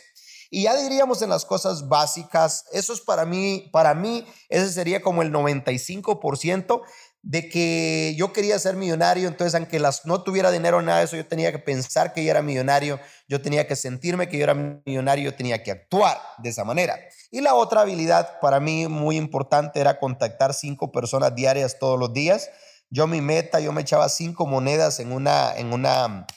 Y 0.49 0.63
ya 0.63 0.75
diríamos 0.75 1.21
en 1.21 1.29
las 1.29 1.45
cosas 1.45 1.87
básicas, 1.87 2.65
eso 2.71 2.93
es 2.93 3.01
para 3.01 3.25
mí, 3.25 3.69
para 3.71 3.93
mí, 3.93 4.25
ese 4.49 4.71
sería 4.71 5.01
como 5.01 5.21
el 5.21 5.31
95% 5.31 6.81
de 7.23 7.47
que 7.47 8.13
yo 8.17 8.33
quería 8.33 8.59
ser 8.59 8.75
millonario, 8.75 9.29
entonces 9.29 9.55
aunque 9.55 9.79
las, 9.79 10.05
no 10.05 10.23
tuviera 10.23 10.51
dinero 10.51 10.81
nada 10.81 10.99
de 10.99 11.05
eso, 11.05 11.15
yo 11.15 11.25
tenía 11.25 11.53
que 11.53 11.59
pensar 11.59 12.13
que 12.13 12.23
yo 12.23 12.29
era 12.29 12.41
millonario, 12.41 12.99
yo 13.29 13.41
tenía 13.41 13.65
que 13.65 13.77
sentirme 13.77 14.27
que 14.27 14.37
yo 14.37 14.43
era 14.43 14.53
millonario, 14.53 15.31
yo 15.31 15.35
tenía 15.35 15.63
que 15.63 15.71
actuar 15.71 16.21
de 16.39 16.49
esa 16.49 16.65
manera. 16.65 16.99
Y 17.31 17.39
la 17.39 17.55
otra 17.55 17.81
habilidad 17.81 18.39
para 18.41 18.59
mí 18.59 18.87
muy 18.89 19.15
importante 19.15 19.79
era 19.79 19.99
contactar 19.99 20.53
cinco 20.53 20.91
personas 20.91 21.33
diarias 21.33 21.79
todos 21.79 21.97
los 21.97 22.11
días. 22.11 22.49
Yo 22.89 23.07
mi 23.07 23.21
meta, 23.21 23.61
yo 23.61 23.71
me 23.71 23.81
echaba 23.81 24.09
cinco 24.09 24.45
monedas 24.45 24.99
en 24.99 25.13
una, 25.13 25.55
en 25.55 25.71
una, 25.71 26.27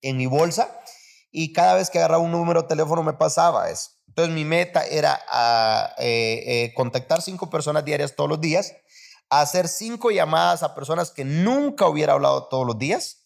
en 0.00 0.16
mi 0.16 0.26
bolsa 0.26 0.70
y 1.34 1.52
cada 1.52 1.74
vez 1.74 1.90
que 1.90 1.98
agarraba 1.98 2.22
un 2.22 2.30
número 2.30 2.62
de 2.62 2.68
teléfono 2.68 3.02
me 3.02 3.12
pasaba 3.12 3.68
eso. 3.68 3.90
Entonces 4.08 4.34
mi 4.34 4.46
meta 4.46 4.86
era 4.86 5.20
ah, 5.28 5.92
eh, 5.98 6.44
eh, 6.46 6.74
contactar 6.74 7.20
cinco 7.20 7.50
personas 7.50 7.84
diarias 7.84 8.14
todos 8.14 8.30
los 8.30 8.40
días 8.40 8.72
hacer 9.40 9.68
cinco 9.68 10.10
llamadas 10.10 10.62
a 10.62 10.74
personas 10.74 11.10
que 11.10 11.24
nunca 11.24 11.88
hubiera 11.88 12.14
hablado 12.14 12.44
todos 12.44 12.66
los 12.66 12.78
días. 12.78 13.20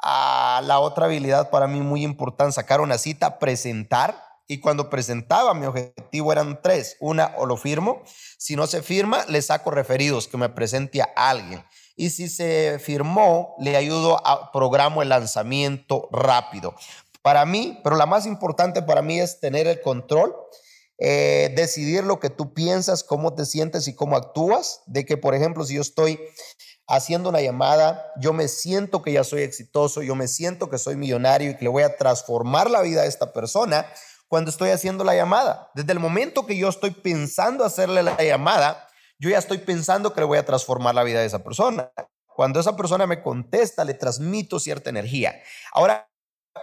A 0.00 0.60
la 0.64 0.78
otra 0.78 1.06
habilidad 1.06 1.50
para 1.50 1.66
mí 1.66 1.80
muy 1.80 2.04
importante, 2.04 2.52
sacar 2.52 2.80
una 2.80 2.98
cita, 2.98 3.38
presentar. 3.38 4.22
Y 4.46 4.60
cuando 4.60 4.88
presentaba, 4.88 5.52
mi 5.54 5.66
objetivo 5.66 6.32
eran 6.32 6.60
tres. 6.62 6.96
Una, 7.00 7.34
o 7.36 7.46
lo 7.46 7.56
firmo. 7.56 8.02
Si 8.38 8.56
no 8.56 8.66
se 8.66 8.82
firma, 8.82 9.24
le 9.28 9.42
saco 9.42 9.70
referidos, 9.70 10.28
que 10.28 10.36
me 10.36 10.48
presente 10.48 11.02
a 11.02 11.08
alguien. 11.16 11.64
Y 11.96 12.10
si 12.10 12.28
se 12.28 12.78
firmó, 12.78 13.56
le 13.58 13.76
ayudo 13.76 14.24
a 14.24 14.52
programo 14.52 15.02
el 15.02 15.08
lanzamiento 15.08 16.08
rápido. 16.12 16.74
Para 17.22 17.44
mí, 17.44 17.80
pero 17.82 17.96
la 17.96 18.06
más 18.06 18.26
importante 18.26 18.82
para 18.82 19.02
mí 19.02 19.20
es 19.20 19.40
tener 19.40 19.66
el 19.66 19.80
control 19.80 20.34
eh, 21.00 21.52
decidir 21.54 22.02
lo 22.02 22.18
que 22.18 22.28
tú 22.28 22.52
piensas, 22.52 23.04
cómo 23.04 23.34
te 23.34 23.46
sientes 23.46 23.86
y 23.86 23.94
cómo 23.94 24.16
actúas. 24.16 24.82
De 24.86 25.04
que, 25.04 25.16
por 25.16 25.34
ejemplo, 25.34 25.64
si 25.64 25.74
yo 25.74 25.80
estoy 25.80 26.20
haciendo 26.88 27.28
una 27.28 27.40
llamada, 27.40 28.12
yo 28.20 28.32
me 28.32 28.48
siento 28.48 29.02
que 29.02 29.12
ya 29.12 29.22
soy 29.22 29.42
exitoso, 29.42 30.02
yo 30.02 30.14
me 30.14 30.26
siento 30.26 30.68
que 30.68 30.78
soy 30.78 30.96
millonario 30.96 31.50
y 31.50 31.56
que 31.56 31.64
le 31.64 31.70
voy 31.70 31.84
a 31.84 31.96
transformar 31.96 32.70
la 32.70 32.82
vida 32.82 33.02
a 33.02 33.06
esta 33.06 33.32
persona 33.32 33.86
cuando 34.26 34.50
estoy 34.50 34.70
haciendo 34.70 35.04
la 35.04 35.14
llamada. 35.14 35.70
Desde 35.74 35.92
el 35.92 36.00
momento 36.00 36.46
que 36.46 36.56
yo 36.56 36.68
estoy 36.68 36.90
pensando 36.90 37.64
hacerle 37.64 38.02
la 38.02 38.16
llamada, 38.22 38.88
yo 39.20 39.30
ya 39.30 39.38
estoy 39.38 39.58
pensando 39.58 40.12
que 40.12 40.20
le 40.20 40.26
voy 40.26 40.38
a 40.38 40.44
transformar 40.44 40.94
la 40.94 41.04
vida 41.04 41.20
de 41.20 41.26
esa 41.26 41.44
persona. 41.44 41.92
Cuando 42.26 42.60
esa 42.60 42.76
persona 42.76 43.06
me 43.06 43.22
contesta, 43.22 43.84
le 43.84 43.94
transmito 43.94 44.58
cierta 44.58 44.90
energía. 44.90 45.34
Ahora, 45.72 46.07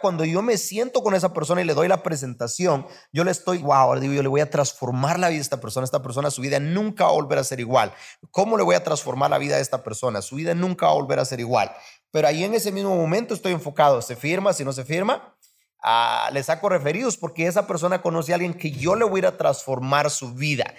cuando 0.02 0.26
yo 0.26 0.42
me 0.42 0.58
siento 0.58 1.02
con 1.04 1.16
esa 1.16 1.34
persona 1.34 1.62
y 1.62 1.66
le 1.66 1.74
doy 1.74 1.88
la 1.88 2.04
presentación, 2.04 2.88
yo 3.12 3.24
le 3.24 3.32
estoy, 3.32 3.60
wow, 3.60 3.96
yo 4.00 4.22
le 4.22 4.28
voy 4.28 4.42
a 4.42 4.50
transformar 4.50 5.20
la 5.20 5.30
vida 5.30 5.38
de 5.38 5.42
esta 5.42 5.60
persona. 5.62 5.84
Esta 5.84 6.02
persona, 6.02 6.32
su 6.32 6.42
vida 6.42 6.60
nunca 6.60 7.06
va 7.06 7.12
a 7.12 7.14
volver 7.14 7.40
a 7.40 7.44
ser 7.44 7.60
igual. 7.60 7.94
¿Cómo 8.32 8.58
le 8.58 8.64
voy 8.64 8.76
a 8.76 8.84
transformar 8.84 9.30
la 9.30 9.38
vida 9.38 9.56
de 9.56 9.62
esta 9.62 9.84
persona? 9.84 10.22
Su 10.22 10.36
vida 10.36 10.56
nunca 10.56 10.86
va 10.86 10.94
a 10.94 10.96
volver 10.96 11.20
a 11.20 11.26
ser 11.26 11.40
igual. 11.40 11.72
Pero 12.12 12.28
ahí 12.28 12.44
en 12.44 12.54
ese 12.54 12.72
mismo 12.72 12.96
momento 12.96 13.34
estoy 13.34 13.52
enfocado. 13.52 14.02
¿Se 14.02 14.16
firma? 14.16 14.54
Si 14.54 14.64
no 14.64 14.72
se 14.72 14.86
firma, 14.86 15.36
ah, 15.84 16.30
le 16.32 16.42
saco 16.44 16.70
referidos 16.70 17.18
porque 17.18 17.48
esa 17.48 17.68
persona 17.68 18.02
conoce 18.02 18.32
a 18.32 18.36
alguien 18.36 18.54
que 18.54 18.72
yo 18.72 18.96
le 18.96 19.06
voy 19.06 19.22
a 19.26 19.30
a 19.30 19.38
transformar 19.38 20.10
su 20.10 20.34
vida. 20.34 20.74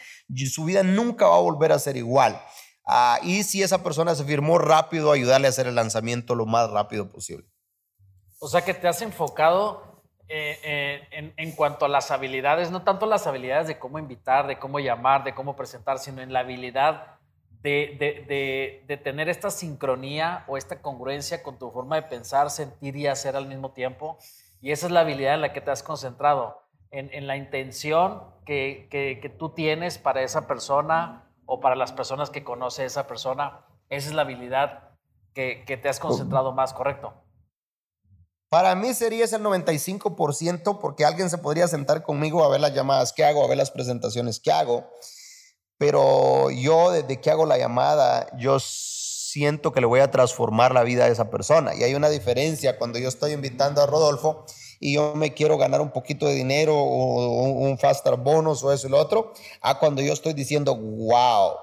Su 0.51 0.65
vida 0.65 0.83
nunca 0.83 1.27
va 1.27 1.37
a 1.37 1.41
volver 1.41 1.73
a 1.73 1.79
ser 1.79 1.97
igual. 1.97 2.41
Ah, 2.87 3.19
y 3.23 3.43
si 3.43 3.63
esa 3.63 3.83
persona 3.83 4.15
se 4.15 4.25
firmó 4.25 4.59
rápido, 4.59 5.11
ayudarle 5.11 5.49
a 5.49 5.51
hacer 5.51 5.67
el 5.67 5.75
lanzamiento 5.75 6.35
lo 6.35 6.47
más 6.47 6.71
rápido 6.71 7.11
posible. 7.11 7.47
O 8.39 8.49
sea 8.49 8.65
que 8.65 8.75
te 8.75 8.89
has 8.89 9.01
enfocado 9.03 10.03
eh, 10.29 10.59
eh, 10.65 11.33
en, 11.37 11.53
cuanto 11.53 11.85
a 11.85 11.89
las 11.89 12.11
habilidades, 12.11 12.71
no 12.71 12.83
tanto 12.83 13.07
las 13.07 13.27
habilidades 13.27 13.69
de 13.69 13.79
cómo 13.79 13.99
invitar, 13.99 14.47
de 14.49 14.59
cómo 14.59 14.81
llamar, 14.81 15.23
de 15.23 15.35
cómo 15.35 15.55
presentar, 15.55 15.99
sino 15.99 16.21
en 16.21 16.33
la 16.33 16.41
habilidad 16.41 17.17
de, 17.63 18.85
de, 18.87 18.97
tener 18.99 19.29
esta 19.29 19.51
sincronía 19.51 20.45
o 20.49 20.57
esta 20.57 20.83
congruencia 20.83 21.43
con 21.43 21.59
tu 21.59 21.71
forma 21.71 21.97
de 21.97 22.03
pensar, 22.03 22.51
sentir 22.51 22.97
y 22.97 23.07
hacer 23.07 23.37
al 23.37 23.47
mismo 23.47 23.73
tiempo. 23.73 24.19
Y 24.61 24.73
esa 24.73 24.87
es 24.87 24.93
la 24.93 25.01
habilidad 25.01 25.35
en 25.35 25.41
la 25.41 25.53
que 25.53 25.61
te 25.61 25.71
has 25.71 25.83
concentrado, 25.83 26.63
en, 26.91 27.13
en 27.13 27.27
la 27.27 27.37
intención 27.37 28.23
que, 28.45 28.89
que, 28.91 29.21
que, 29.21 29.29
tú 29.29 29.51
tienes 29.51 29.99
para 29.99 30.23
esa 30.23 30.47
persona 30.47 31.31
o 31.45 31.61
para 31.61 31.77
las 31.77 31.93
personas 31.93 32.31
que 32.31 32.45
conoce 32.45 32.85
esa 32.85 33.07
persona. 33.07 33.65
Esa 33.91 34.09
es 34.09 34.15
la 34.15 34.23
habilidad 34.23 34.91
que, 35.35 35.65
que 35.67 35.77
te 35.77 35.89
has 35.89 36.01
concentrado 36.01 36.53
más, 36.53 36.73
¿correcto? 36.73 37.15
Para 38.57 38.75
mí 38.75 38.95
sería 38.95 39.27
ese 39.27 39.37
el 39.37 39.43
95% 39.43 40.79
porque 40.81 41.05
alguien 41.05 41.29
se 41.29 41.37
podría 41.37 41.69
sentar 41.69 42.03
conmigo 42.03 42.43
a 42.43 42.49
ver 42.49 42.59
las 42.59 42.73
llamadas 42.73 43.13
que 43.13 43.23
hago, 43.23 43.45
a 43.45 43.49
ver 43.49 43.59
las 43.59 43.71
presentaciones 43.71 44.41
que 44.41 44.51
hago. 44.51 44.91
Pero 45.77 46.51
yo 46.51 46.91
desde 46.91 47.21
que 47.21 47.31
hago 47.31 47.45
la 47.45 47.59
llamada, 47.59 48.35
yo 48.39 48.57
siento 48.59 49.75
que 49.75 49.83
le 49.83 49.87
voy 49.87 50.01
a 50.01 50.11
transformar 50.11 50.73
la 50.73 50.85
vida 50.85 51.05
a 51.05 51.09
esa 51.09 51.29
persona. 51.29 51.75
Y 51.75 51.83
hay 51.83 51.95
una 51.95 52.09
diferencia 52.09 52.79
cuando 52.79 52.99
yo 52.99 53.11
estoy 53.11 53.33
invitando 53.33 53.83
a 53.83 53.87
Rodolfo 53.87 54.47
y 54.81 54.95
yo 54.95 55.13
me 55.15 55.35
quiero 55.35 55.59
ganar 55.59 55.83
un 55.83 55.91
poquito 55.91 56.27
de 56.27 56.33
dinero 56.33 56.79
o 56.79 57.43
un 57.59 57.77
faster 57.77 58.17
bonus 58.17 58.63
o 58.63 58.73
eso 58.73 58.87
y 58.87 58.91
lo 58.91 58.97
otro, 58.97 59.35
a 59.61 59.79
cuando 59.79 60.01
yo 60.01 60.15
estoy 60.15 60.33
diciendo, 60.33 60.75
wow, 60.75 61.57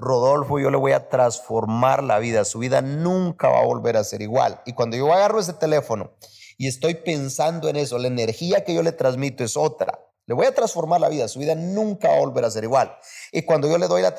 Rodolfo, 0.00 0.58
yo 0.58 0.70
le 0.70 0.76
voy 0.76 0.92
a 0.92 1.08
transformar 1.08 2.02
la 2.02 2.18
vida. 2.18 2.44
Su 2.44 2.58
vida 2.58 2.80
nunca 2.82 3.48
va 3.48 3.60
a 3.60 3.64
volver 3.64 3.96
a 3.96 4.04
ser 4.04 4.22
igual. 4.22 4.60
Y 4.66 4.72
cuando 4.72 4.96
yo 4.96 5.12
agarro 5.12 5.38
ese 5.38 5.52
teléfono 5.52 6.12
y 6.56 6.66
estoy 6.66 6.94
pensando 6.94 7.68
en 7.68 7.76
eso, 7.76 7.98
la 7.98 8.08
energía 8.08 8.64
que 8.64 8.74
yo 8.74 8.82
le 8.82 8.92
transmito 8.92 9.44
es 9.44 9.56
otra. 9.56 10.06
Le 10.26 10.34
voy 10.34 10.46
a 10.46 10.54
transformar 10.54 11.00
la 11.00 11.08
vida. 11.08 11.26
Su 11.26 11.40
vida 11.40 11.56
nunca 11.56 12.08
va 12.08 12.16
a 12.16 12.20
volver 12.20 12.44
a 12.44 12.50
ser 12.50 12.62
igual. 12.62 12.96
Y 13.32 13.42
cuando 13.42 13.68
yo 13.68 13.78
le 13.78 13.88
doy 13.88 14.00
la, 14.00 14.14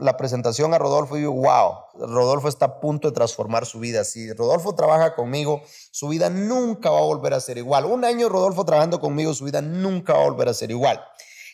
la 0.00 0.16
presentación 0.16 0.74
a 0.74 0.78
Rodolfo, 0.78 1.14
digo, 1.14 1.32
wow, 1.32 2.08
Rodolfo 2.08 2.48
está 2.48 2.66
a 2.66 2.80
punto 2.80 3.08
de 3.08 3.14
transformar 3.14 3.64
su 3.64 3.78
vida. 3.78 4.02
Si 4.02 4.32
Rodolfo 4.32 4.74
trabaja 4.74 5.14
conmigo, 5.14 5.62
su 5.92 6.08
vida 6.08 6.30
nunca 6.30 6.90
va 6.90 6.98
a 6.98 7.02
volver 7.02 7.32
a 7.34 7.40
ser 7.40 7.58
igual. 7.58 7.84
Un 7.84 8.04
año 8.04 8.28
Rodolfo 8.28 8.64
trabajando 8.64 9.00
conmigo, 9.00 9.32
su 9.34 9.44
vida 9.44 9.62
nunca 9.62 10.14
va 10.14 10.20
a 10.20 10.24
volver 10.24 10.48
a 10.48 10.54
ser 10.54 10.72
igual. 10.72 11.00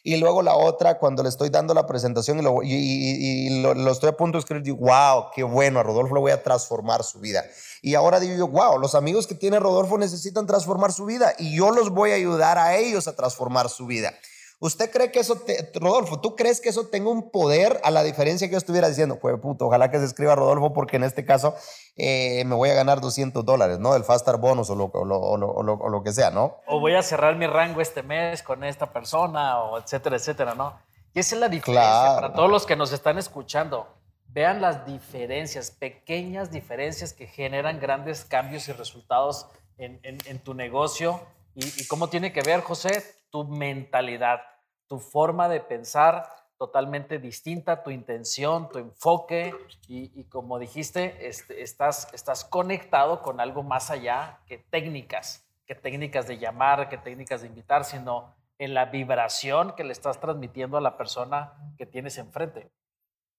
Y 0.03 0.17
luego 0.17 0.43
la 0.43 0.57
otra, 0.57 0.99
cuando 0.99 1.23
le 1.23 1.29
estoy 1.29 1.51
dando 1.51 1.75
la 1.75 1.87
presentación 1.87 2.39
y 2.39 2.43
lo, 2.43 2.63
y, 2.63 3.61
lo, 3.61 3.91
estoy 3.91 4.11
a 4.11 4.17
punto 4.17 4.39
de 4.39 4.41
escribir, 4.41 4.63
digo, 4.63 4.79
wow, 4.79 5.27
qué 5.35 5.43
bueno, 5.43 5.81
a 5.81 5.83
Rodolfo 5.83 6.15
le 6.15 6.21
voy 6.21 6.33
a 6.33 6.43
transformar 6.43 7.03
su 7.05 7.21
vida. 7.21 7.45
Y 7.83 7.95
ahora 7.95 8.19
digo 8.21 8.49
wow, 8.49 8.79
los 8.79 8.95
amigos 8.95 9.27
que 9.27 9.35
tiene 9.35 9.59
Rodolfo 9.61 9.99
necesitan 9.99 10.47
transformar 10.47 10.93
su 10.93 11.05
vida 11.05 11.35
y 11.39 11.57
yo 11.57 11.71
los 11.71 11.91
voy 11.91 12.11
a 12.11 12.15
ayudar 12.15 12.59
a 12.59 12.77
ellos 12.77 13.09
a 13.09 13.15
transformar 13.15 13.69
su 13.69 13.87
vida. 13.87 14.15
¿Usted 14.61 14.91
cree 14.91 15.13
que 15.13 15.21
eso, 15.21 15.37
te, 15.37 15.71
Rodolfo, 15.75 16.21
tú 16.21 16.35
crees 16.35 16.61
que 16.61 16.71
eso 16.71 16.89
tenga 16.89 17.11
un 17.11 17.31
poder 17.31 17.81
a 17.85 17.93
la 17.93 18.03
diferencia 18.03 18.49
que 18.49 18.53
yo 18.53 18.59
estuviera 18.59 18.89
diciendo? 18.89 19.21
Pues 19.21 19.39
puto, 19.41 19.67
ojalá 19.67 19.89
que 19.89 19.99
se 19.99 20.05
escriba 20.05 20.35
Rodolfo 20.35 20.73
porque 20.73 20.97
en 20.97 21.05
este 21.05 21.25
caso 21.25 21.55
eh, 21.97 22.45
me 22.45 22.57
voy 22.57 22.71
a 22.71 22.75
ganar 22.75 23.01
200 23.01 23.45
dólares, 23.45 23.79
¿no? 23.79 23.95
El 23.95 24.03
Fastar 24.03 24.39
Bonus 24.39 24.69
o 24.71 24.75
lo, 24.75 24.87
o, 24.87 25.05
lo, 25.05 25.17
o, 25.21 25.89
lo, 25.89 26.03
que 26.03 26.13
sea, 26.13 26.31
¿no? 26.31 26.57
O 26.67 26.81
voy 26.81 26.97
a 26.97 27.03
cerrar 27.03 27.37
mi 27.37 27.47
rango 27.47 27.81
este 27.81 28.03
mes 28.03 28.43
con 28.43 28.65
esta 28.65 28.93
persona 28.93 29.63
o 29.63 29.79
etcétera, 29.79 30.17
etcétera, 30.17 30.55
¿no? 30.57 30.77
Y 31.15 31.21
esa 31.21 31.37
es 31.37 31.41
la 31.41 31.49
diferencia 31.49 32.15
para 32.17 32.33
todos 32.33 32.51
los 32.51 32.67
que 32.67 32.75
nos 32.75 32.93
están 32.93 33.17
escuchando. 33.17 33.87
vean 34.27 34.61
las 34.61 34.85
diferencias, 34.85 35.71
pequeñas 35.71 36.51
diferencias 36.51 37.13
que 37.13 37.29
generan 37.29 37.79
grandes 37.79 38.25
cambios 38.25 38.69
y 38.69 38.73
resultados 38.73 39.47
en, 39.79 40.39
tu 40.41 40.55
negocio. 40.55 41.21
Y, 41.55 41.87
cómo 41.87 42.09
tiene 42.09 42.33
que 42.33 42.43
ver, 42.43 42.61
José, 42.61 43.05
tu 43.31 43.45
mentalidad, 43.45 44.41
tu 44.87 44.99
forma 44.99 45.49
de 45.49 45.61
pensar 45.61 46.29
totalmente 46.59 47.19
distinta, 47.19 47.83
tu 47.83 47.91
intención, 47.91 48.69
tu 48.69 48.79
enfoque. 48.79 49.55
Y, 49.87 50.25
como 50.25 50.59
dijiste, 50.59 51.29
este, 51.29 51.63
estás, 51.63 52.13
estás 52.13 52.45
conectado 52.45 53.23
con 53.23 53.41
algo 53.41 53.63
más 53.63 53.91
allá 53.91 54.41
que 54.47 54.59
técnicas, 54.59 55.49
que 55.67 55.75
técnicas 55.75 56.27
de 56.27 56.39
llamar, 56.39 56.89
que 56.89 56.99
técnicas 56.99 57.43
de 57.43 57.47
invitar, 57.47 57.85
sino 57.85 58.35
en 58.59 58.75
la 58.75 58.87
vibración 58.87 59.75
que 59.77 59.85
le 59.85 59.93
estás 59.93 60.21
transmitiendo 60.21 60.77
a 60.77 60.81
la 60.81 60.97
persona 60.97 61.55
que 61.79 61.87
tienes 61.87 62.19
enfrente. 62.19 62.71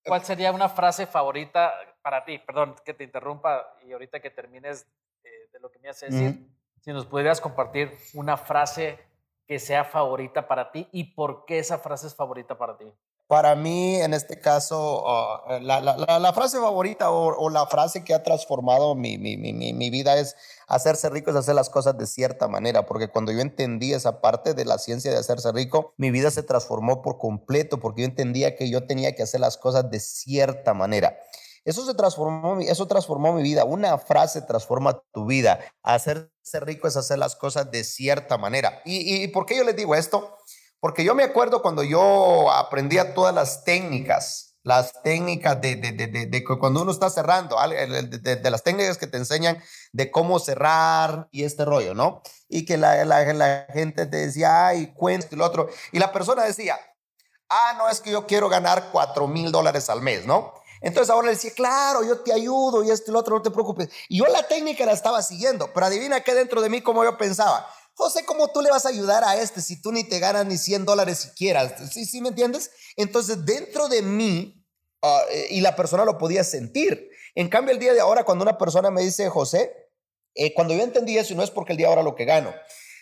¿Cuál 0.05 0.23
sería 0.23 0.53
una 0.53 0.69
frase 0.69 1.05
favorita 1.05 1.73
para 2.01 2.23
ti? 2.23 2.39
Perdón 2.39 2.75
que 2.85 2.93
te 2.93 3.03
interrumpa 3.03 3.75
y 3.85 3.91
ahorita 3.91 4.21
que 4.21 4.29
termines 4.29 4.87
eh, 5.23 5.29
de 5.51 5.59
lo 5.59 5.69
que 5.69 5.79
me 5.79 5.89
hace 5.89 6.05
decir, 6.05 6.47
si 6.79 6.93
nos 6.93 7.05
pudieras 7.05 7.41
compartir 7.41 7.91
una 8.13 8.37
frase 8.37 8.97
que 9.49 9.57
sea 9.57 9.83
favorita 9.83 10.47
para 10.47 10.71
ti 10.71 10.87
y 10.91 11.15
por 11.15 11.45
qué 11.45 11.57
esa 11.57 11.79
frase 11.79 12.05
es 12.05 12.13
favorita 12.13 12.55
para 12.55 12.77
ti. 12.77 12.85
Para 13.25 13.55
mí, 13.55 13.95
en 13.99 14.13
este 14.13 14.39
caso, 14.39 15.03
uh, 15.03 15.59
la, 15.59 15.81
la, 15.81 16.19
la, 16.19 16.33
frase 16.33 16.59
favorita 16.59 17.09
o, 17.09 17.35
o, 17.35 17.49
la 17.49 17.65
frase 17.65 18.03
que 18.03 18.13
ha 18.13 18.21
transformado 18.21 18.93
mi, 18.93 19.17
mi, 19.17 19.37
mi, 19.37 19.51
mi, 19.51 19.89
vida 19.89 20.19
es 20.19 20.35
hacerse 20.67 21.09
rico 21.09 21.31
es 21.31 21.35
hacer 21.35 21.55
las 21.55 21.71
cosas 21.71 21.97
de 21.97 22.05
cierta 22.05 22.47
manera, 22.47 22.85
porque 22.85 23.07
cuando 23.07 23.31
yo 23.31 23.39
entendí 23.39 23.91
esa 23.91 24.21
parte 24.21 24.53
de 24.53 24.65
la 24.65 24.77
ciencia 24.77 25.09
de 25.09 25.17
hacerse 25.17 25.51
rico, 25.51 25.93
mi 25.97 26.11
vida 26.11 26.29
se 26.29 26.43
transformó 26.43 27.01
por 27.01 27.17
completo, 27.17 27.79
porque 27.79 28.01
yo 28.01 28.07
entendía 28.07 28.55
que 28.55 28.69
yo 28.69 28.85
tenía 28.85 29.15
que 29.15 29.23
hacer 29.23 29.39
las 29.39 29.57
cosas 29.57 29.89
de 29.89 29.99
cierta 29.99 30.75
manera. 30.75 31.17
Eso 31.69 31.85
se 31.85 31.93
transformó, 31.93 32.59
eso 32.61 32.87
transformó 32.87 33.31
mi 33.31 33.43
vida. 33.43 33.63
Una 33.63 33.99
frase 33.99 34.41
transforma 34.41 35.03
tu 35.13 35.27
vida. 35.27 35.59
Hacerse 35.83 36.59
rico 36.61 36.87
es 36.87 36.97
hacer 36.97 37.19
las 37.19 37.35
cosas 37.35 37.69
de 37.69 37.83
cierta 37.83 38.39
manera. 38.39 38.81
¿Y, 38.85 39.23
y 39.23 39.27
por 39.27 39.45
qué 39.45 39.55
yo 39.55 39.63
les 39.63 39.75
digo 39.75 39.93
esto? 39.93 40.35
Porque 40.79 41.03
yo 41.03 41.13
me 41.13 41.23
acuerdo 41.23 41.61
cuando 41.61 41.83
yo 41.83 42.51
aprendía 42.51 43.13
todas 43.13 43.35
las 43.35 43.65
técnicas, 43.65 44.55
las 44.63 44.99
técnicas 45.03 45.61
de, 45.61 45.75
de, 45.75 45.91
de, 45.91 46.25
de 46.25 46.43
cuando 46.43 46.81
uno 46.81 46.91
está 46.91 47.11
cerrando, 47.11 47.55
de, 47.59 48.49
las 48.49 48.63
técnicas 48.63 48.97
que 48.97 49.05
te 49.05 49.17
enseñan 49.17 49.61
de 49.91 50.09
cómo 50.09 50.39
cerrar 50.39 51.27
y 51.29 51.43
este 51.43 51.65
rollo, 51.65 51.93
¿no? 51.93 52.23
Y 52.47 52.65
que 52.65 52.77
la, 52.77 53.05
la, 53.05 53.67
gente 53.71 54.07
te 54.07 54.17
decía, 54.17 54.69
ay, 54.69 54.91
cuento 54.95 55.27
y 55.31 55.35
lo 55.35 55.45
otro. 55.45 55.69
Y 55.91 55.99
la 55.99 56.11
persona 56.11 56.45
decía, 56.45 56.79
ah, 57.47 57.75
no, 57.77 57.89
es 57.89 57.99
que 57.99 58.09
yo 58.09 58.25
quiero 58.25 58.49
ganar 58.49 58.89
cuatro 58.91 59.27
mil 59.27 59.51
dólares 59.51 59.87
al 59.91 60.01
mes, 60.01 60.25
¿no? 60.25 60.58
Entonces 60.81 61.09
ahora 61.09 61.27
le 61.27 61.33
decía, 61.33 61.51
claro, 61.55 62.03
yo 62.03 62.19
te 62.19 62.33
ayudo 62.33 62.83
y 62.83 62.91
esto 62.91 63.11
y 63.11 63.13
lo 63.13 63.19
otro, 63.19 63.35
no 63.35 63.41
te 63.41 63.51
preocupes. 63.51 63.89
Y 64.07 64.19
yo 64.19 64.25
la 64.27 64.47
técnica 64.47 64.85
la 64.85 64.93
estaba 64.93 65.21
siguiendo, 65.21 65.71
pero 65.73 65.85
adivina 65.85 66.21
qué 66.21 66.33
dentro 66.33 66.61
de 66.61 66.69
mí, 66.69 66.81
como 66.81 67.03
yo 67.03 67.17
pensaba. 67.17 67.67
José, 67.93 68.23
¿cómo 68.25 68.47
tú 68.47 68.61
le 68.61 68.69
vas 68.69 68.85
a 68.85 68.89
ayudar 68.89 69.25
a 69.25 69.35
este 69.35 69.61
si 69.61 69.81
tú 69.81 69.91
ni 69.91 70.05
te 70.05 70.19
ganas 70.19 70.45
ni 70.45 70.57
100 70.57 70.85
dólares 70.85 71.17
siquiera? 71.17 71.67
¿Sí, 71.91 72.05
¿Sí 72.05 72.21
me 72.21 72.29
entiendes? 72.29 72.71
Entonces, 72.95 73.45
dentro 73.45 73.89
de 73.89 74.01
mí, 74.01 74.65
ah, 75.01 75.21
eh, 75.29 75.47
y 75.49 75.59
la 75.61 75.75
persona 75.75 76.05
lo 76.05 76.17
podía 76.17 76.45
sentir. 76.45 77.09
En 77.35 77.49
cambio, 77.49 77.73
el 77.73 77.79
día 77.79 77.93
de 77.93 77.99
ahora, 77.99 78.23
cuando 78.23 78.43
una 78.43 78.57
persona 78.57 78.89
me 78.89 79.01
dice, 79.01 79.27
José, 79.27 79.89
eh, 80.33 80.53
cuando 80.53 80.73
yo 80.73 80.81
entendí 80.81 81.17
eso, 81.17 81.33
y 81.33 81.35
no 81.35 81.43
es 81.43 81.51
porque 81.51 81.73
el 81.73 81.77
día 81.77 81.87
de 81.87 81.91
ahora 81.91 82.03
lo 82.03 82.15
que 82.15 82.23
gano, 82.23 82.53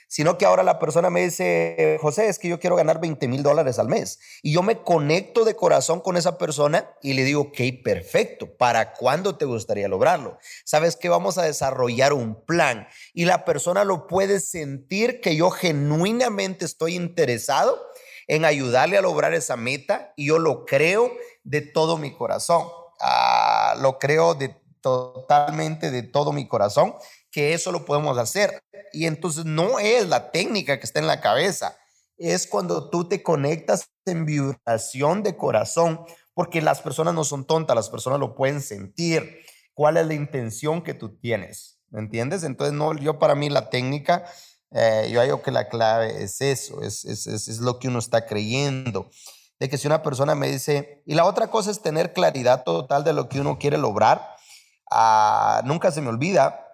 sino 0.08 0.38
que 0.38 0.46
ahora 0.46 0.64
la 0.64 0.80
persona 0.80 1.10
me 1.10 1.24
dice, 1.24 1.98
José, 2.02 2.28
es 2.30 2.40
que 2.40 2.48
yo 2.48 2.60
quiero 2.60 2.76
ganar 2.76 3.00
20 3.00 3.28
mil 3.28 3.44
dólares 3.44 3.78
al 3.78 3.88
mes. 3.88 4.20
Y 4.42 4.54
yo 4.54 4.64
me 4.64 4.82
conecto 4.82 5.44
de 5.44 5.56
corazón 5.56 6.00
con 6.00 6.18
esa 6.18 6.38
persona 6.38 6.90
y 7.02 7.14
le 7.14 7.24
digo, 7.24 7.42
ok, 7.42 7.60
perfecto, 7.84 8.56
¿para 8.58 8.94
cuándo 8.94 9.38
te 9.38 9.46
gustaría 9.46 9.88
lograrlo? 9.88 10.40
Sabes 10.66 10.96
que 10.96 11.10
vamos 11.10 11.38
a 11.38 11.44
desarrollar 11.44 12.14
un 12.14 12.44
plan 12.46 12.88
y 13.14 13.26
la 13.26 13.46
persona 13.46 13.84
lo 13.84 14.08
puede 14.08 14.40
sentir 14.40 15.20
que 15.22 15.36
yo 15.36 15.52
genuinamente 15.52 16.66
estoy 16.66 16.96
interesado 16.96 17.80
en 18.28 18.46
ayudarle 18.46 18.98
a 18.98 19.02
lograr 19.02 19.34
esa 19.34 19.56
meta 19.58 20.14
y 20.16 20.28
yo 20.28 20.40
lo 20.40 20.66
creo 20.66 21.12
de 21.44 21.62
todo 21.62 21.98
mi 21.98 22.14
corazón. 22.14 22.68
Ah, 23.00 23.76
lo 23.80 24.00
creo 24.00 24.34
de 24.34 24.56
totalmente 24.82 25.92
de 25.92 26.04
todo 26.04 26.32
mi 26.32 26.48
corazón 26.48 26.96
eso 27.38 27.72
lo 27.72 27.86
podemos 27.86 28.18
hacer. 28.18 28.62
Y 28.94 29.06
entonces 29.06 29.46
no 29.46 29.80
es 29.80 30.08
la 30.08 30.32
técnica 30.32 30.80
que 30.80 30.86
está 30.86 31.00
en 31.00 31.08
la 31.08 31.22
cabeza, 31.22 31.78
es 32.18 32.48
cuando 32.48 32.90
tú 32.90 33.08
te 33.08 33.22
conectas 33.22 33.90
en 34.06 34.26
vibración 34.26 35.24
de 35.24 35.38
corazón, 35.38 36.02
porque 36.34 36.62
las 36.62 36.82
personas 36.82 37.14
no 37.14 37.24
son 37.24 37.46
tontas, 37.46 37.76
las 37.76 37.90
personas 37.90 38.20
lo 38.20 38.36
pueden 38.36 38.62
sentir. 38.62 39.40
¿Cuál 39.74 39.98
es 39.98 40.08
la 40.08 40.14
intención 40.14 40.84
que 40.84 40.94
tú 40.94 41.18
tienes? 41.18 41.80
¿Me 41.90 42.00
entiendes? 42.00 42.44
Entonces, 42.44 42.74
no, 42.74 42.96
yo 42.96 43.20
para 43.20 43.36
mí 43.36 43.50
la 43.50 43.70
técnica, 43.70 44.26
eh, 44.72 45.10
yo 45.12 45.22
digo 45.24 45.42
que 45.42 45.52
la 45.52 45.70
clave 45.70 46.24
es 46.24 46.42
eso, 46.42 46.82
es, 46.82 47.06
es, 47.06 47.28
es, 47.28 47.60
lo 47.60 47.80
que 47.80 47.88
uno 47.88 48.00
está 48.00 48.26
creyendo. 48.26 49.10
De 49.60 49.70
que 49.70 49.78
si 49.78 49.88
una 49.88 50.04
persona 50.04 50.36
me 50.36 50.48
dice, 50.48 51.04
y 51.06 51.16
la 51.16 51.26
otra 51.26 51.48
cosa 51.48 51.72
es 51.72 51.82
tener 51.82 52.14
claridad 52.14 52.64
total 52.64 53.04
de 53.04 53.14
lo 53.14 53.30
que 53.30 53.40
uno 53.40 53.58
quiere 53.58 53.78
lograr, 53.78 54.22
ah, 54.92 55.62
nunca 55.66 55.92
se 55.92 56.02
me 56.02 56.10
olvida, 56.10 56.67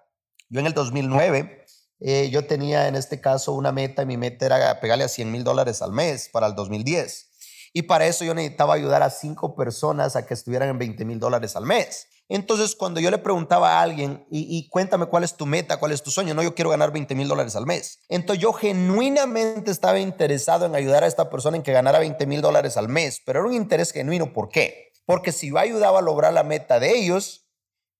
yo 0.54 0.60
en 0.60 0.66
el 0.66 0.72
2009, 0.72 1.66
eh, 1.98 2.30
yo 2.30 2.46
tenía 2.46 2.86
en 2.86 2.94
este 2.94 3.20
caso 3.20 3.52
una 3.54 3.72
meta 3.72 4.02
y 4.02 4.06
mi 4.06 4.16
meta 4.16 4.46
era 4.46 4.78
pegarle 4.78 5.02
a 5.02 5.08
100 5.08 5.32
mil 5.32 5.42
dólares 5.42 5.82
al 5.82 5.90
mes 5.90 6.28
para 6.32 6.46
el 6.46 6.54
2010. 6.54 7.32
Y 7.72 7.82
para 7.82 8.06
eso 8.06 8.24
yo 8.24 8.34
necesitaba 8.34 8.74
ayudar 8.74 9.02
a 9.02 9.10
cinco 9.10 9.56
personas 9.56 10.14
a 10.14 10.24
que 10.24 10.32
estuvieran 10.32 10.68
en 10.68 10.78
20 10.78 11.04
mil 11.06 11.18
dólares 11.18 11.56
al 11.56 11.66
mes. 11.66 12.06
Entonces, 12.28 12.76
cuando 12.76 13.00
yo 13.00 13.10
le 13.10 13.18
preguntaba 13.18 13.72
a 13.72 13.82
alguien, 13.82 14.24
y, 14.30 14.68
cuéntame 14.68 15.06
cuál 15.06 15.24
es 15.24 15.36
tu 15.36 15.44
meta, 15.44 15.78
cuál 15.78 15.90
es 15.90 16.04
tu 16.04 16.12
sueño, 16.12 16.34
no, 16.34 16.42
yo 16.44 16.54
quiero 16.54 16.70
ganar 16.70 16.92
20 16.92 17.16
mil 17.16 17.26
dólares 17.26 17.56
al 17.56 17.66
mes. 17.66 17.98
Entonces, 18.08 18.40
yo 18.40 18.52
genuinamente 18.52 19.72
estaba 19.72 19.98
interesado 19.98 20.66
en 20.66 20.76
ayudar 20.76 21.02
a 21.02 21.08
esta 21.08 21.30
persona 21.30 21.56
en 21.56 21.64
que 21.64 21.72
ganara 21.72 21.98
20 21.98 22.26
mil 22.26 22.40
dólares 22.42 22.76
al 22.76 22.88
mes, 22.88 23.20
pero 23.26 23.40
era 23.40 23.48
un 23.48 23.54
interés 23.54 23.90
genuino. 23.90 24.32
¿Por 24.32 24.50
qué? 24.50 24.92
Porque 25.04 25.32
si 25.32 25.50
yo 25.50 25.58
ayudaba 25.58 25.98
a 25.98 26.02
lograr 26.02 26.32
la 26.32 26.44
meta 26.44 26.78
de 26.78 26.96
ellos, 26.96 27.43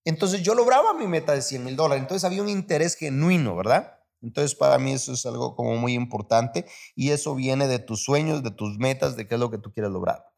entonces 0.05 0.43
yo 0.43 0.53
lograba 0.53 0.93
mi 0.93 1.07
meta 1.07 1.33
de 1.33 1.41
100 1.41 1.65
mil 1.65 1.75
dólares. 1.75 2.03
Entonces 2.03 2.23
había 2.23 2.43
un 2.43 2.49
interés 2.49 2.95
genuino, 2.95 3.55
¿verdad? 3.55 3.99
Entonces 4.21 4.55
para 4.55 4.77
mí 4.77 4.93
eso 4.93 5.13
es 5.13 5.25
algo 5.25 5.55
como 5.55 5.75
muy 5.75 5.93
importante 5.93 6.65
y 6.95 7.11
eso 7.11 7.35
viene 7.35 7.67
de 7.67 7.79
tus 7.79 8.03
sueños, 8.03 8.43
de 8.43 8.51
tus 8.51 8.77
metas, 8.77 9.15
de 9.15 9.27
qué 9.27 9.33
es 9.33 9.39
lo 9.39 9.49
que 9.49 9.57
tú 9.57 9.71
quieres 9.73 9.91
lograr. 9.91 10.29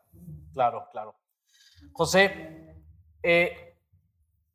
Claro, 0.53 0.87
claro. 0.91 1.15
José, 1.91 2.75
eh, 3.21 3.77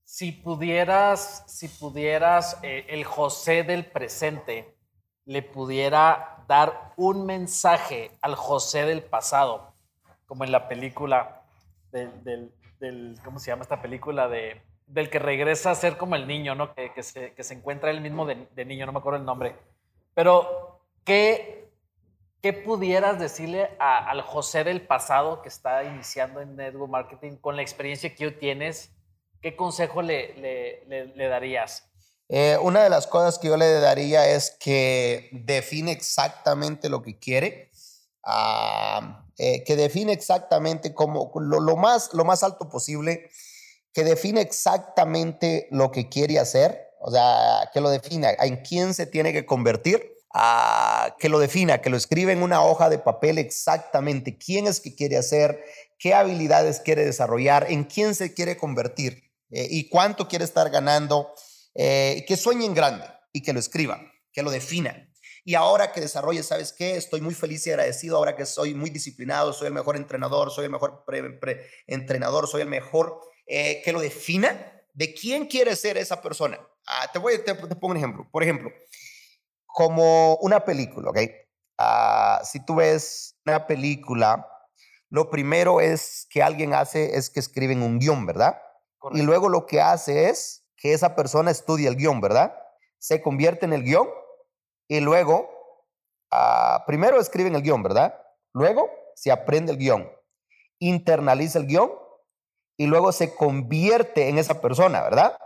si 0.02 0.32
pudieras, 0.32 1.44
si 1.46 1.68
pudieras, 1.68 2.58
eh, 2.62 2.86
el 2.88 3.04
José 3.04 3.62
del 3.62 3.86
presente 3.86 4.76
le 5.24 5.42
pudiera 5.42 6.44
dar 6.48 6.92
un 6.96 7.26
mensaje 7.26 8.10
al 8.20 8.34
José 8.34 8.84
del 8.84 9.02
pasado, 9.02 9.74
como 10.26 10.44
en 10.44 10.52
la 10.52 10.68
película 10.68 11.42
del, 11.90 12.50
del 12.80 13.18
¿cómo 13.22 13.38
se 13.38 13.50
llama 13.50 13.62
esta 13.62 13.80
película? 13.80 14.28
De 14.28 14.60
del 14.92 15.08
que 15.08 15.18
regresa 15.18 15.70
a 15.70 15.74
ser 15.74 15.96
como 15.96 16.16
el 16.16 16.26
niño, 16.26 16.54
¿no? 16.54 16.74
Que, 16.74 17.02
se, 17.02 17.32
que 17.32 17.42
se, 17.42 17.54
encuentra 17.54 17.90
él 17.90 18.02
mismo 18.02 18.26
de, 18.26 18.46
de, 18.54 18.64
niño, 18.66 18.84
no 18.84 18.92
me 18.92 18.98
acuerdo 18.98 19.18
el 19.18 19.24
nombre. 19.24 19.56
Pero, 20.14 20.82
¿qué, 21.04 21.70
qué 22.42 22.52
pudieras 22.52 23.18
decirle 23.18 23.70
al 23.78 24.20
José 24.20 24.64
del 24.64 24.86
pasado 24.86 25.40
que 25.40 25.48
está 25.48 25.82
iniciando 25.84 26.42
en 26.42 26.56
Network 26.56 26.90
Marketing 26.90 27.36
con 27.36 27.56
la 27.56 27.62
experiencia 27.62 28.14
que 28.14 28.30
tú 28.30 28.38
tienes? 28.38 28.90
¿Qué 29.40 29.56
consejo 29.56 30.02
le, 30.02 30.34
le, 30.86 31.28
darías? 31.28 31.88
Eh, 32.28 32.58
una 32.60 32.82
de 32.82 32.90
las 32.90 33.06
cosas 33.06 33.38
que 33.38 33.48
yo 33.48 33.56
le 33.56 33.80
daría 33.80 34.28
es 34.28 34.54
que 34.60 35.30
define 35.32 35.90
exactamente 35.90 36.90
lo 36.90 37.00
que 37.00 37.18
quiere, 37.18 37.70
ah, 38.24 39.24
eh, 39.38 39.64
que 39.64 39.74
define 39.74 40.12
exactamente 40.12 40.92
cómo, 40.92 41.32
lo, 41.34 41.60
lo, 41.60 41.76
más, 41.76 42.12
lo 42.12 42.26
más 42.26 42.42
alto 42.42 42.68
posible 42.68 43.30
que 43.92 44.04
define 44.04 44.40
exactamente 44.40 45.68
lo 45.70 45.90
que 45.90 46.08
quiere 46.08 46.38
hacer, 46.38 46.88
o 47.00 47.10
sea, 47.10 47.70
que 47.72 47.80
lo 47.80 47.90
defina, 47.90 48.30
en 48.30 48.56
quién 48.56 48.94
se 48.94 49.06
tiene 49.06 49.32
que 49.32 49.44
convertir, 49.44 50.12
a, 50.34 51.14
que 51.18 51.28
lo 51.28 51.38
defina, 51.38 51.82
que 51.82 51.90
lo 51.90 51.96
escribe 51.96 52.32
en 52.32 52.42
una 52.42 52.64
hoja 52.64 52.88
de 52.88 52.98
papel 52.98 53.38
exactamente 53.38 54.38
quién 54.38 54.66
es 54.66 54.80
que 54.80 54.94
quiere 54.94 55.18
hacer, 55.18 55.62
qué 55.98 56.14
habilidades 56.14 56.80
quiere 56.80 57.04
desarrollar, 57.04 57.66
en 57.70 57.84
quién 57.84 58.14
se 58.14 58.32
quiere 58.32 58.56
convertir 58.56 59.30
eh, 59.50 59.66
y 59.70 59.88
cuánto 59.88 60.28
quiere 60.28 60.44
estar 60.44 60.70
ganando, 60.70 61.34
eh, 61.74 62.24
que 62.26 62.36
sueñe 62.36 62.64
en 62.64 62.74
grande 62.74 63.04
y 63.32 63.42
que 63.42 63.52
lo 63.52 63.58
escriba, 63.58 64.00
que 64.32 64.42
lo 64.42 64.50
defina. 64.50 65.08
Y 65.44 65.54
ahora 65.54 65.92
que 65.92 66.00
desarrolle, 66.00 66.42
¿sabes 66.42 66.72
qué? 66.72 66.96
Estoy 66.96 67.20
muy 67.20 67.34
feliz 67.34 67.66
y 67.66 67.70
agradecido 67.70 68.16
ahora 68.16 68.36
que 68.36 68.46
soy 68.46 68.74
muy 68.74 68.90
disciplinado, 68.90 69.52
soy 69.52 69.66
el 69.66 69.72
mejor 69.74 69.96
entrenador, 69.96 70.50
soy 70.52 70.66
el 70.66 70.70
mejor 70.70 71.04
entrenador, 71.88 72.46
soy 72.46 72.62
el 72.62 72.68
mejor 72.68 73.20
eh, 73.54 73.82
que 73.84 73.92
lo 73.92 74.00
defina 74.00 74.82
de 74.94 75.12
quién 75.12 75.46
quiere 75.46 75.76
ser 75.76 75.98
esa 75.98 76.22
persona. 76.22 76.58
Ah, 76.86 77.10
te, 77.12 77.18
voy, 77.18 77.38
te, 77.44 77.54
pongo 77.54 77.88
un 77.88 77.96
ejemplo. 77.98 78.26
Por 78.30 78.42
ejemplo, 78.42 78.70
como 79.66 80.36
una 80.36 80.64
película, 80.64 81.10
¿ok? 81.10 81.18
Ah, 81.76 82.40
si 82.44 82.64
tú 82.64 82.76
ves 82.76 83.36
una 83.44 83.66
película 83.66 84.48
lo 85.12 85.28
primero 85.28 85.82
es 85.82 86.26
que 86.30 86.42
alguien 86.42 86.72
hace 86.72 87.18
es 87.18 87.28
que 87.28 87.38
escriben 87.38 87.82
un 87.82 87.98
guion, 87.98 88.24
¿verdad? 88.24 88.62
Y 89.12 89.20
luego 89.20 89.50
lo 89.50 89.66
que 89.66 89.78
hace 89.78 90.30
es 90.30 90.64
que 90.74 90.94
esa 90.94 91.14
persona 91.14 91.50
estudia 91.50 91.90
el 91.90 91.96
guion, 91.96 92.22
¿verdad? 92.22 92.56
Se 92.96 93.20
convierte 93.20 93.66
en 93.66 93.74
el 93.74 93.82
guion 93.82 94.08
y 94.88 95.00
luego, 95.00 95.50
ah, 96.30 96.84
primero 96.86 97.20
escriben 97.20 97.54
el 97.54 97.60
guion, 97.60 97.82
¿verdad? 97.82 98.18
Luego 98.54 98.88
se 99.14 99.30
aprende 99.30 99.72
el 99.72 99.76
guion, 99.76 100.10
internaliza 100.78 101.58
el 101.58 101.66
guion 101.66 101.92
y 102.76 102.86
luego 102.86 103.12
se 103.12 103.34
convierte 103.34 104.28
en 104.28 104.38
esa 104.38 104.60
persona, 104.60 105.02
¿verdad? 105.02 105.36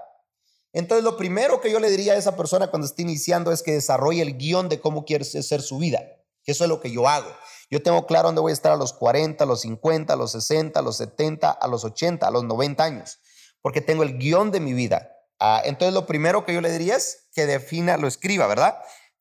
Entonces, 0.72 1.04
lo 1.04 1.16
primero 1.16 1.60
que 1.60 1.70
yo 1.70 1.80
le 1.80 1.90
diría 1.90 2.12
a 2.12 2.16
esa 2.16 2.36
persona 2.36 2.68
cuando 2.68 2.86
esté 2.86 3.02
iniciando 3.02 3.50
es 3.50 3.62
que 3.62 3.72
desarrolle 3.72 4.22
el 4.22 4.36
guion 4.36 4.68
de 4.68 4.80
cómo 4.80 5.04
quiere 5.04 5.24
ser 5.24 5.62
su 5.62 5.78
vida, 5.78 6.00
eso 6.44 6.64
es 6.64 6.68
lo 6.68 6.80
que 6.80 6.90
yo 6.90 7.08
hago. 7.08 7.30
Yo 7.70 7.82
tengo 7.82 8.06
claro 8.06 8.28
dónde 8.28 8.40
voy 8.40 8.50
a 8.50 8.54
estar 8.54 8.72
a 8.72 8.76
los 8.76 8.92
40, 8.92 9.42
a 9.42 9.46
los 9.46 9.62
50, 9.62 10.12
a 10.12 10.16
los 10.16 10.32
60, 10.32 10.78
a 10.78 10.82
los 10.82 10.96
70, 10.98 11.50
a 11.50 11.68
los 11.68 11.84
80, 11.84 12.26
a 12.26 12.30
los 12.30 12.44
90 12.44 12.84
años, 12.84 13.18
porque 13.60 13.80
tengo 13.80 14.04
el 14.04 14.18
guion 14.18 14.52
de 14.52 14.60
mi 14.60 14.72
vida. 14.72 15.12
Ah, 15.40 15.60
entonces, 15.64 15.92
lo 15.92 16.06
primero 16.06 16.44
que 16.44 16.54
yo 16.54 16.60
le 16.60 16.70
diría 16.70 16.96
es 16.96 17.28
que 17.34 17.46
defina, 17.46 17.96
lo 17.96 18.06
escriba, 18.06 18.46
¿verdad? 18.46 18.78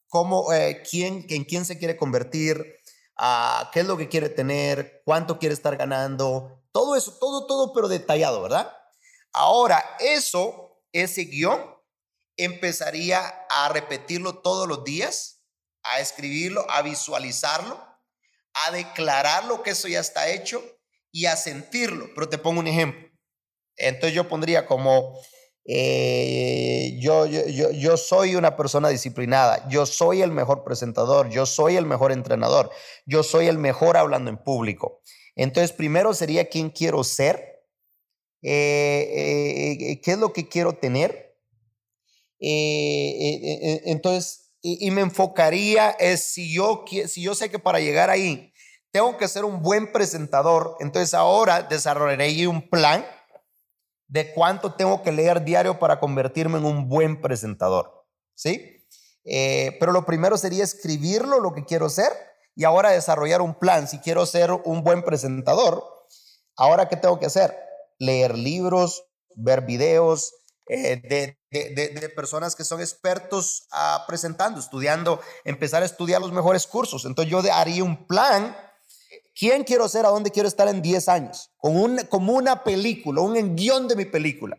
Cómo, 0.07 0.53
eh, 0.53 0.83
quién, 0.89 1.25
en 1.29 1.43
quién 1.43 1.65
se 1.65 1.79
quiere 1.79 1.97
convertir, 1.97 2.75
ah, 3.17 3.69
qué 3.73 3.79
es 3.81 3.87
lo 3.87 3.97
que 3.97 4.07
quiere 4.07 4.29
tener, 4.29 5.01
cuánto 5.03 5.39
quiere 5.39 5.53
estar 5.53 5.75
ganando, 5.75 6.61
todo 6.75 6.97
eso, 6.97 7.13
todo, 7.21 7.47
todo, 7.47 7.71
pero 7.71 7.87
detallado, 7.87 8.41
¿verdad? 8.41 8.69
Ahora, 9.31 9.81
eso, 9.99 10.81
ese 10.91 11.21
guion, 11.21 11.73
empezaría 12.35 13.21
a 13.49 13.69
repetirlo 13.69 14.39
todos 14.39 14.67
los 14.67 14.83
días, 14.83 15.41
a 15.83 16.01
escribirlo, 16.01 16.69
a 16.69 16.81
visualizarlo, 16.81 17.79
a 18.65 18.71
declararlo 18.71 19.63
que 19.63 19.69
eso 19.69 19.87
ya 19.87 20.01
está 20.01 20.27
hecho 20.27 20.61
y 21.13 21.27
a 21.27 21.37
sentirlo. 21.37 22.09
Pero 22.13 22.27
te 22.27 22.37
pongo 22.37 22.59
un 22.59 22.67
ejemplo. 22.67 23.07
Entonces 23.77 24.13
yo 24.13 24.27
pondría 24.27 24.65
como, 24.65 25.17
eh, 25.63 26.97
yo, 26.99 27.25
yo, 27.25 27.71
yo, 27.71 27.95
soy 27.95 28.35
una 28.35 28.57
persona 28.57 28.89
disciplinada, 28.89 29.65
yo 29.69 29.85
soy 29.85 30.21
el 30.21 30.31
mejor 30.31 30.65
presentador, 30.65 31.29
yo 31.29 31.45
soy 31.45 31.77
el 31.77 31.85
mejor 31.85 32.11
entrenador, 32.11 32.69
yo 33.05 33.23
soy 33.23 33.47
el 33.47 33.59
mejor 33.59 33.95
hablando 33.95 34.29
en 34.29 34.43
público. 34.43 34.99
Entonces, 35.35 35.73
primero 35.73 36.13
sería 36.13 36.49
quién 36.49 36.69
quiero 36.69 37.03
ser, 37.03 37.61
eh, 38.41 38.51
eh, 38.51 39.91
eh, 39.91 40.01
qué 40.01 40.11
es 40.11 40.17
lo 40.17 40.31
que 40.31 40.47
quiero 40.47 40.73
tener. 40.73 41.35
entonces, 42.39 44.53
y, 44.61 44.89
me 44.91 45.01
enfocaría 45.01 45.91
es 45.91 46.23
si 46.23 46.53
yo, 46.53 46.85
si 47.07 47.21
yo 47.21 47.35
sé 47.35 47.49
que 47.49 47.59
para 47.59 47.79
llegar 47.79 48.09
ahí 48.09 48.51
tengo 48.91 49.17
que 49.17 49.27
ser 49.27 49.45
un 49.45 49.61
buen 49.61 49.91
presentador, 49.91 50.77
entonces 50.79 51.13
ahora 51.13 51.63
desarrollaré 51.63 52.47
un 52.47 52.69
plan 52.69 53.05
de 54.07 54.33
cuánto 54.33 54.73
tengo 54.73 55.01
que 55.01 55.11
leer 55.11 55.43
diario 55.43 55.79
para 55.79 55.99
convertirme 55.99 56.57
en 56.57 56.65
un 56.65 56.87
buen 56.87 57.21
presentador, 57.21 58.05
¿sí? 58.33 58.71
pero 59.79 59.91
lo 59.91 60.05
primero 60.05 60.37
sería 60.37 60.63
escribirlo, 60.63 61.39
lo 61.39 61.53
que 61.53 61.65
quiero 61.65 61.89
ser, 61.89 62.11
y 62.55 62.63
ahora 62.63 62.91
desarrollar 62.91 63.41
un 63.41 63.53
plan. 63.55 63.87
Si 63.87 63.99
quiero 63.99 64.25
ser 64.25 64.51
un 64.51 64.83
buen 64.83 65.03
presentador, 65.03 65.83
ahora 66.55 66.87
¿qué 66.87 66.95
tengo 66.95 67.19
que 67.19 67.25
hacer? 67.25 67.55
Leer 67.99 68.37
libros, 68.37 69.03
ver 69.35 69.61
videos 69.61 70.33
eh, 70.67 71.01
de, 71.07 71.37
de, 71.51 72.09
personas 72.09 72.55
que 72.55 72.63
son 72.63 72.81
expertos 72.81 73.67
ah, 73.71 74.03
presentando, 74.07 74.59
estudiando, 74.59 75.21
empezar 75.43 75.83
a 75.83 75.85
estudiar 75.85 76.21
los 76.21 76.31
mejores 76.31 76.65
cursos. 76.65 77.05
Entonces 77.05 77.31
yo 77.31 77.41
haría 77.53 77.83
un 77.83 78.07
plan. 78.07 78.57
¿Quién 79.37 79.63
quiero 79.63 79.87
ser? 79.89 80.05
¿A 80.05 80.09
dónde 80.09 80.31
quiero 80.31 80.47
estar 80.47 80.67
en 80.67 80.81
10 80.81 81.09
años? 81.09 81.51
Con 81.57 81.75
un, 81.75 81.97
como 82.09 82.33
una 82.33 82.63
película, 82.63 83.21
un 83.21 83.55
guion 83.55 83.87
de 83.87 83.95
mi 83.95 84.05
película. 84.05 84.57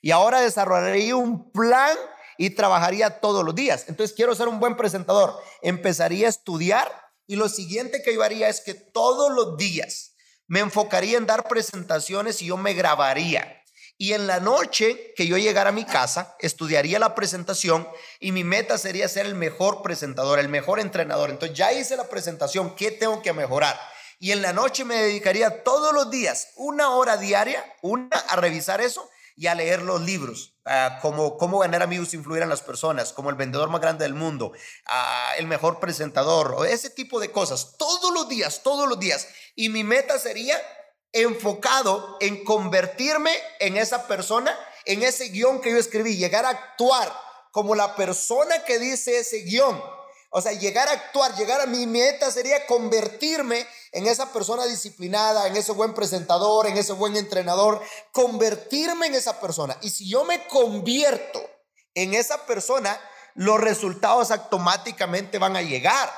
Y 0.00 0.10
ahora 0.10 0.40
desarrollaría 0.40 1.14
un 1.14 1.52
plan 1.52 1.96
y 2.38 2.50
trabajaría 2.50 3.20
todos 3.20 3.44
los 3.44 3.54
días. 3.54 3.84
Entonces 3.88 4.16
quiero 4.16 4.34
ser 4.34 4.48
un 4.48 4.60
buen 4.60 4.76
presentador. 4.76 5.38
Empezaría 5.60 6.26
a 6.26 6.30
estudiar 6.30 6.90
y 7.28 7.36
lo 7.36 7.48
siguiente 7.48 8.02
que 8.02 8.14
yo 8.14 8.22
haría 8.22 8.48
es 8.48 8.62
que 8.62 8.74
todos 8.74 9.30
los 9.30 9.58
días 9.58 10.14
me 10.46 10.60
enfocaría 10.60 11.18
en 11.18 11.26
dar 11.26 11.46
presentaciones 11.46 12.40
y 12.40 12.46
yo 12.46 12.56
me 12.56 12.72
grabaría. 12.72 13.62
Y 13.98 14.14
en 14.14 14.26
la 14.26 14.40
noche 14.40 15.12
que 15.14 15.26
yo 15.26 15.36
llegara 15.36 15.68
a 15.68 15.72
mi 15.72 15.84
casa, 15.84 16.36
estudiaría 16.38 16.98
la 16.98 17.14
presentación 17.14 17.86
y 18.18 18.32
mi 18.32 18.44
meta 18.44 18.78
sería 18.78 19.08
ser 19.08 19.26
el 19.26 19.34
mejor 19.34 19.82
presentador, 19.82 20.38
el 20.38 20.48
mejor 20.48 20.80
entrenador. 20.80 21.28
Entonces 21.28 21.56
ya 21.56 21.70
hice 21.72 21.96
la 21.98 22.08
presentación, 22.08 22.74
¿qué 22.74 22.92
tengo 22.92 23.20
que 23.20 23.34
mejorar? 23.34 23.78
Y 24.18 24.32
en 24.32 24.40
la 24.40 24.54
noche 24.54 24.86
me 24.86 24.96
dedicaría 24.96 25.62
todos 25.62 25.92
los 25.92 26.10
días, 26.10 26.48
una 26.56 26.90
hora 26.90 27.18
diaria, 27.18 27.62
una 27.82 28.16
a 28.16 28.36
revisar 28.36 28.80
eso 28.80 29.08
y 29.38 29.46
a 29.46 29.54
leer 29.54 29.82
los 29.82 30.00
libros, 30.00 30.56
como 31.00 31.38
cómo 31.38 31.60
ganar 31.60 31.80
amigos 31.80 32.12
e 32.12 32.16
influir 32.16 32.42
en 32.42 32.48
las 32.48 32.60
personas, 32.60 33.12
como 33.12 33.30
el 33.30 33.36
vendedor 33.36 33.68
más 33.70 33.80
grande 33.80 34.04
del 34.04 34.14
mundo, 34.14 34.50
el 35.38 35.46
mejor 35.46 35.78
presentador, 35.78 36.66
ese 36.68 36.90
tipo 36.90 37.20
de 37.20 37.30
cosas, 37.30 37.76
todos 37.78 38.12
los 38.12 38.28
días, 38.28 38.64
todos 38.64 38.88
los 38.88 38.98
días. 38.98 39.28
Y 39.54 39.68
mi 39.68 39.84
meta 39.84 40.18
sería 40.18 40.60
enfocado 41.12 42.16
en 42.20 42.42
convertirme 42.42 43.30
en 43.60 43.76
esa 43.76 44.08
persona, 44.08 44.58
en 44.84 45.04
ese 45.04 45.28
guion 45.28 45.60
que 45.60 45.70
yo 45.70 45.78
escribí, 45.78 46.16
llegar 46.16 46.44
a 46.44 46.50
actuar 46.50 47.16
como 47.52 47.76
la 47.76 47.94
persona 47.94 48.64
que 48.64 48.80
dice 48.80 49.20
ese 49.20 49.42
guion. 49.42 49.80
O 50.30 50.42
sea, 50.42 50.52
llegar 50.52 50.88
a 50.88 50.92
actuar, 50.92 51.34
llegar 51.36 51.60
a 51.60 51.66
mi 51.66 51.86
meta 51.86 52.30
sería 52.30 52.66
convertirme 52.66 53.66
en 53.92 54.06
esa 54.06 54.30
persona 54.32 54.66
disciplinada, 54.66 55.46
en 55.46 55.56
ese 55.56 55.72
buen 55.72 55.94
presentador, 55.94 56.66
en 56.66 56.76
ese 56.76 56.92
buen 56.92 57.16
entrenador, 57.16 57.82
convertirme 58.12 59.06
en 59.06 59.14
esa 59.14 59.40
persona. 59.40 59.78
Y 59.80 59.90
si 59.90 60.08
yo 60.08 60.24
me 60.24 60.46
convierto 60.46 61.40
en 61.94 62.12
esa 62.12 62.44
persona, 62.44 63.00
los 63.34 63.58
resultados 63.60 64.30
automáticamente 64.30 65.38
van 65.38 65.56
a 65.56 65.62
llegar, 65.62 66.12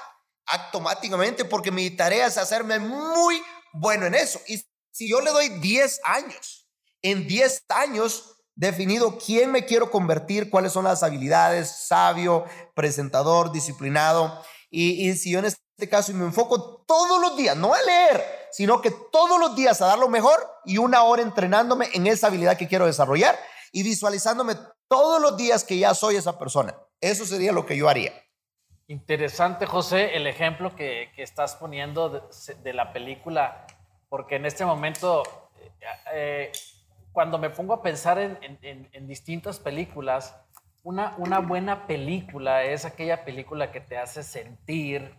automáticamente, 0.46 1.44
porque 1.44 1.70
mi 1.70 1.90
tarea 1.90 2.26
es 2.26 2.36
hacerme 2.36 2.80
muy 2.80 3.40
bueno 3.72 4.06
en 4.06 4.14
eso. 4.14 4.40
Y 4.48 4.60
si 4.90 5.08
yo 5.08 5.20
le 5.20 5.30
doy 5.30 5.48
10 5.60 6.00
años, 6.02 6.68
en 7.02 7.28
10 7.28 7.64
años 7.68 8.39
definido 8.60 9.16
quién 9.16 9.50
me 9.50 9.64
quiero 9.64 9.90
convertir, 9.90 10.50
cuáles 10.50 10.72
son 10.72 10.84
las 10.84 11.02
habilidades, 11.02 11.70
sabio, 11.70 12.44
presentador, 12.74 13.52
disciplinado. 13.52 14.38
Y, 14.70 15.14
si 15.14 15.32
yo 15.32 15.38
en 15.38 15.46
este 15.46 15.88
caso 15.88 16.12
me 16.12 16.26
enfoco 16.26 16.84
todos 16.86 17.20
los 17.22 17.38
días, 17.38 17.56
no 17.56 17.72
a 17.72 17.80
leer, 17.80 18.22
sino 18.52 18.82
que 18.82 18.90
todos 18.90 19.40
los 19.40 19.56
días 19.56 19.80
a 19.80 19.86
dar 19.86 19.98
lo 19.98 20.10
mejor 20.10 20.38
y 20.66 20.76
una 20.76 21.02
hora 21.04 21.22
entrenándome 21.22 21.88
en 21.94 22.06
esa 22.06 22.26
habilidad 22.26 22.58
que 22.58 22.68
quiero 22.68 22.84
desarrollar 22.84 23.34
y 23.72 23.82
visualizándome 23.82 24.56
todos 24.88 25.22
los 25.22 25.38
días 25.38 25.64
que 25.64 25.78
ya 25.78 25.94
soy 25.94 26.16
esa 26.16 26.38
persona. 26.38 26.76
Eso 27.00 27.24
sería 27.24 27.52
lo 27.52 27.64
que 27.64 27.78
yo 27.78 27.88
haría. 27.88 28.12
Interesante, 28.88 29.64
José, 29.64 30.16
el 30.16 30.26
ejemplo 30.26 30.76
que, 30.76 31.10
que 31.16 31.22
estás 31.22 31.54
poniendo 31.54 32.28
de, 32.62 32.74
la 32.74 32.92
película, 32.92 33.66
porque 34.10 34.36
en 34.36 34.44
este 34.44 34.66
momento, 34.66 35.22
eh, 36.12 36.52
cuando 37.12 37.38
me 37.38 37.50
pongo 37.50 37.74
a 37.74 37.82
pensar 37.82 38.18
en, 38.18 38.38
en, 38.62 38.88
en 38.92 39.06
distintas 39.06 39.58
películas, 39.58 40.34
una, 40.82 41.14
una 41.18 41.40
buena 41.40 41.86
película 41.86 42.64
es 42.64 42.84
aquella 42.84 43.24
película 43.24 43.70
que 43.70 43.80
te 43.80 43.98
hace 43.98 44.22
sentir, 44.22 45.14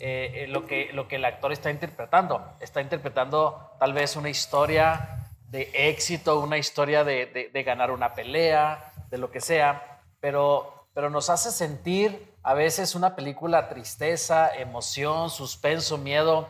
eh, 0.00 0.44
eh, 0.44 0.46
lo, 0.48 0.66
que, 0.66 0.90
lo 0.92 1.08
que 1.08 1.16
el 1.16 1.24
actor 1.24 1.52
está 1.52 1.70
interpretando. 1.70 2.44
Está 2.60 2.80
interpretando 2.80 3.72
tal 3.80 3.92
vez 3.92 4.16
una 4.16 4.28
historia 4.28 5.30
de 5.48 5.70
éxito, 5.72 6.40
una 6.40 6.58
historia 6.58 7.04
de, 7.04 7.50
de, 7.52 7.62
ganar 7.62 7.90
una 7.90 8.14
pelea, 8.14 8.92
de 9.10 9.16
lo 9.16 9.30
que 9.30 9.40
sea, 9.40 10.02
pero, 10.20 10.86
pero 10.92 11.08
nos 11.08 11.30
hace 11.30 11.50
sentir 11.50 12.34
a 12.42 12.52
veces 12.52 12.94
una 12.94 13.16
película 13.16 13.68
tristeza, 13.68 14.54
emoción, 14.54 15.30
suspenso, 15.30 15.96
miedo, 15.96 16.46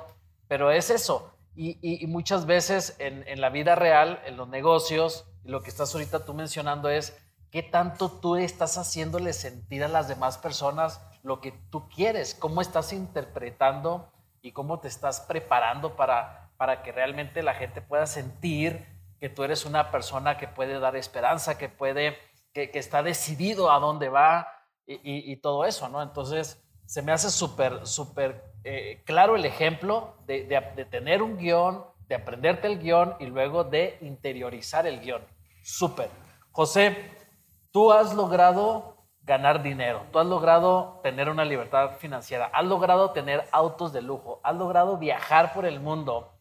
pero 0.48 0.72
es 0.72 0.90
eso. 0.90 1.32
Y, 1.60 2.06
muchas 2.06 2.46
veces 2.46 2.94
en, 3.00 3.26
en, 3.26 3.40
la 3.40 3.50
vida 3.50 3.74
real, 3.74 4.22
en 4.26 4.36
los 4.36 4.48
negocios, 4.48 5.26
lo 5.42 5.60
que 5.60 5.70
estás 5.70 5.92
ahorita 5.92 6.24
tú 6.24 6.32
mencionando 6.32 6.88
es 6.88 7.20
qué 7.50 7.64
tanto 7.64 8.12
tú 8.12 8.36
estás 8.36 8.78
haciéndole 8.78 9.32
sentir 9.32 9.82
a 9.82 9.88
las 9.88 10.06
demás 10.06 10.38
personas 10.38 11.00
lo 11.24 11.40
que 11.40 11.52
tú 11.70 11.88
quieres, 11.88 12.34
cómo 12.34 12.60
estás 12.60 12.92
interpretando 12.92 14.08
y 14.40 14.52
cómo 14.52 14.78
te 14.78 14.86
estás 14.86 15.20
preparando 15.22 15.96
para, 15.96 16.52
para 16.56 16.82
que 16.82 16.92
realmente 16.92 17.42
la 17.42 17.54
gente 17.54 17.82
pueda 17.82 18.06
sentir 18.06 18.86
que 19.20 19.28
tú 19.28 19.42
eres 19.42 19.64
una 19.64 19.90
persona 19.90 20.38
que 20.38 20.48
puede 20.48 20.78
dar 20.78 20.96
esperanza, 20.96 21.58
que 21.58 21.68
puede, 21.68 22.16
que, 22.52 22.70
está 22.74 23.02
decidido 23.02 23.70
a 23.70 23.80
dónde 23.80 24.08
va 24.08 24.48
y, 24.86 25.36
todo 25.36 25.64
eso, 25.64 25.88
¿no? 25.88 26.02
Entonces, 26.02 26.62
se 26.88 27.02
me 27.02 27.12
hace 27.12 27.30
súper, 27.30 27.86
súper 27.86 28.42
eh, 28.64 29.02
claro 29.04 29.36
el 29.36 29.44
ejemplo 29.44 30.16
de, 30.26 30.44
de 30.74 30.84
tener 30.86 31.22
un 31.22 31.36
guion, 31.36 31.84
de 32.08 32.14
aprenderte 32.14 32.66
el 32.66 32.78
guion 32.78 33.14
y 33.20 33.26
luego 33.26 33.62
de 33.62 33.98
interiorizar 34.00 34.86
el 34.86 35.00
guion. 35.00 35.22
Súper. 35.62 36.08
José, 36.50 36.96
tú 37.70 37.92
has 37.92 38.14
logrado 38.14 38.96
ganar 39.20 39.62
dinero, 39.62 40.06
tú 40.10 40.18
has 40.18 40.26
logrado 40.26 41.00
tener 41.02 41.28
una 41.28 41.44
libertad 41.44 41.98
financiera, 41.98 42.46
has 42.54 42.64
logrado 42.64 43.10
tener 43.10 43.44
autos 43.52 43.92
de 43.92 44.00
lujo, 44.00 44.40
has 44.42 44.56
logrado 44.56 44.96
viajar 44.96 45.52
por 45.52 45.66
el 45.66 45.80
mundo 45.80 46.32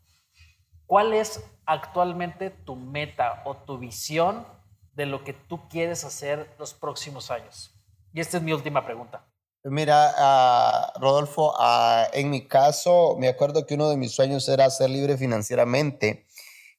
¿cuál 0.85 1.13
es 1.13 1.43
actualmente 1.65 2.49
tu 2.49 2.77
meta 2.77 3.43
o 3.43 3.57
tu 3.57 3.77
visión 3.77 4.47
de 4.93 5.05
lo 5.05 5.25
que 5.25 5.33
tú 5.33 5.67
quieres 5.67 6.05
hacer 6.05 6.55
los 6.57 6.73
próximos 6.73 7.29
años? 7.29 7.75
Y 8.13 8.21
esta 8.21 8.37
es 8.37 8.43
mi 8.43 8.53
última 8.53 8.85
pregunta. 8.85 9.27
Mira, 9.69 10.13
ah, 10.17 10.93
Rodolfo, 10.99 11.53
ah, 11.57 12.07
en 12.13 12.29
mi 12.29 12.47
caso, 12.47 13.17
me 13.19 13.27
acuerdo 13.27 13.65
que 13.65 13.73
uno 13.73 13.89
de 13.89 13.97
mis 13.97 14.11
sueños 14.11 14.47
era 14.47 14.69
ser 14.69 14.89
libre 14.89 15.17
financieramente 15.17 16.25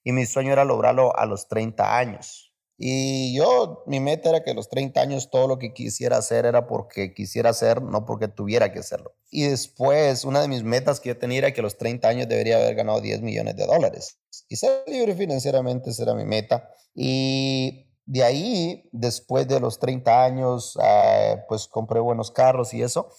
y 0.04 0.12
mi 0.12 0.24
sueño 0.24 0.52
era 0.52 0.64
lograrlo 0.64 1.14
a 1.16 1.26
los 1.26 1.48
30 1.48 1.98
años. 1.98 2.52
Y 2.78 3.36
yo, 3.36 3.82
mi 3.86 3.98
meta 4.00 4.30
era 4.30 4.44
que 4.44 4.52
a 4.52 4.54
los 4.54 4.68
30 4.70 5.00
años 5.00 5.30
todo 5.30 5.48
lo 5.48 5.58
que 5.58 5.74
quisiera 5.74 6.16
hacer 6.16 6.46
era 6.46 6.66
porque 6.66 7.12
quisiera 7.12 7.50
hacer, 7.50 7.82
no 7.82 8.06
porque 8.06 8.28
tuviera 8.28 8.72
que 8.72 8.78
hacerlo. 8.78 9.14
Y 9.30 9.42
después, 9.48 10.24
una 10.24 10.40
de 10.40 10.48
mis 10.48 10.62
metas 10.62 11.00
que 11.00 11.08
yo 11.08 11.18
tenía 11.18 11.38
era 11.38 11.52
que 11.52 11.60
a 11.60 11.64
los 11.64 11.76
30 11.76 12.08
años 12.08 12.28
debería 12.28 12.56
haber 12.56 12.76
ganado 12.76 13.00
10 13.00 13.20
millones 13.20 13.56
de 13.56 13.66
dólares. 13.66 14.18
Y 14.48 14.56
ser 14.56 14.84
libre 14.86 15.14
financieramente, 15.16 15.90
esa 15.90 16.04
era 16.04 16.14
mi 16.14 16.24
meta. 16.24 16.70
Y 16.94 17.87
de 18.08 18.24
ahí, 18.24 18.88
después 18.90 19.46
de 19.46 19.60
los 19.60 19.78
30 19.78 20.24
años, 20.24 20.78
ah, 20.80 21.44
pues 21.46 21.68
compré 21.68 22.00
buenos 22.00 22.30
carros 22.30 22.72
y 22.72 22.82
eso. 22.82 23.10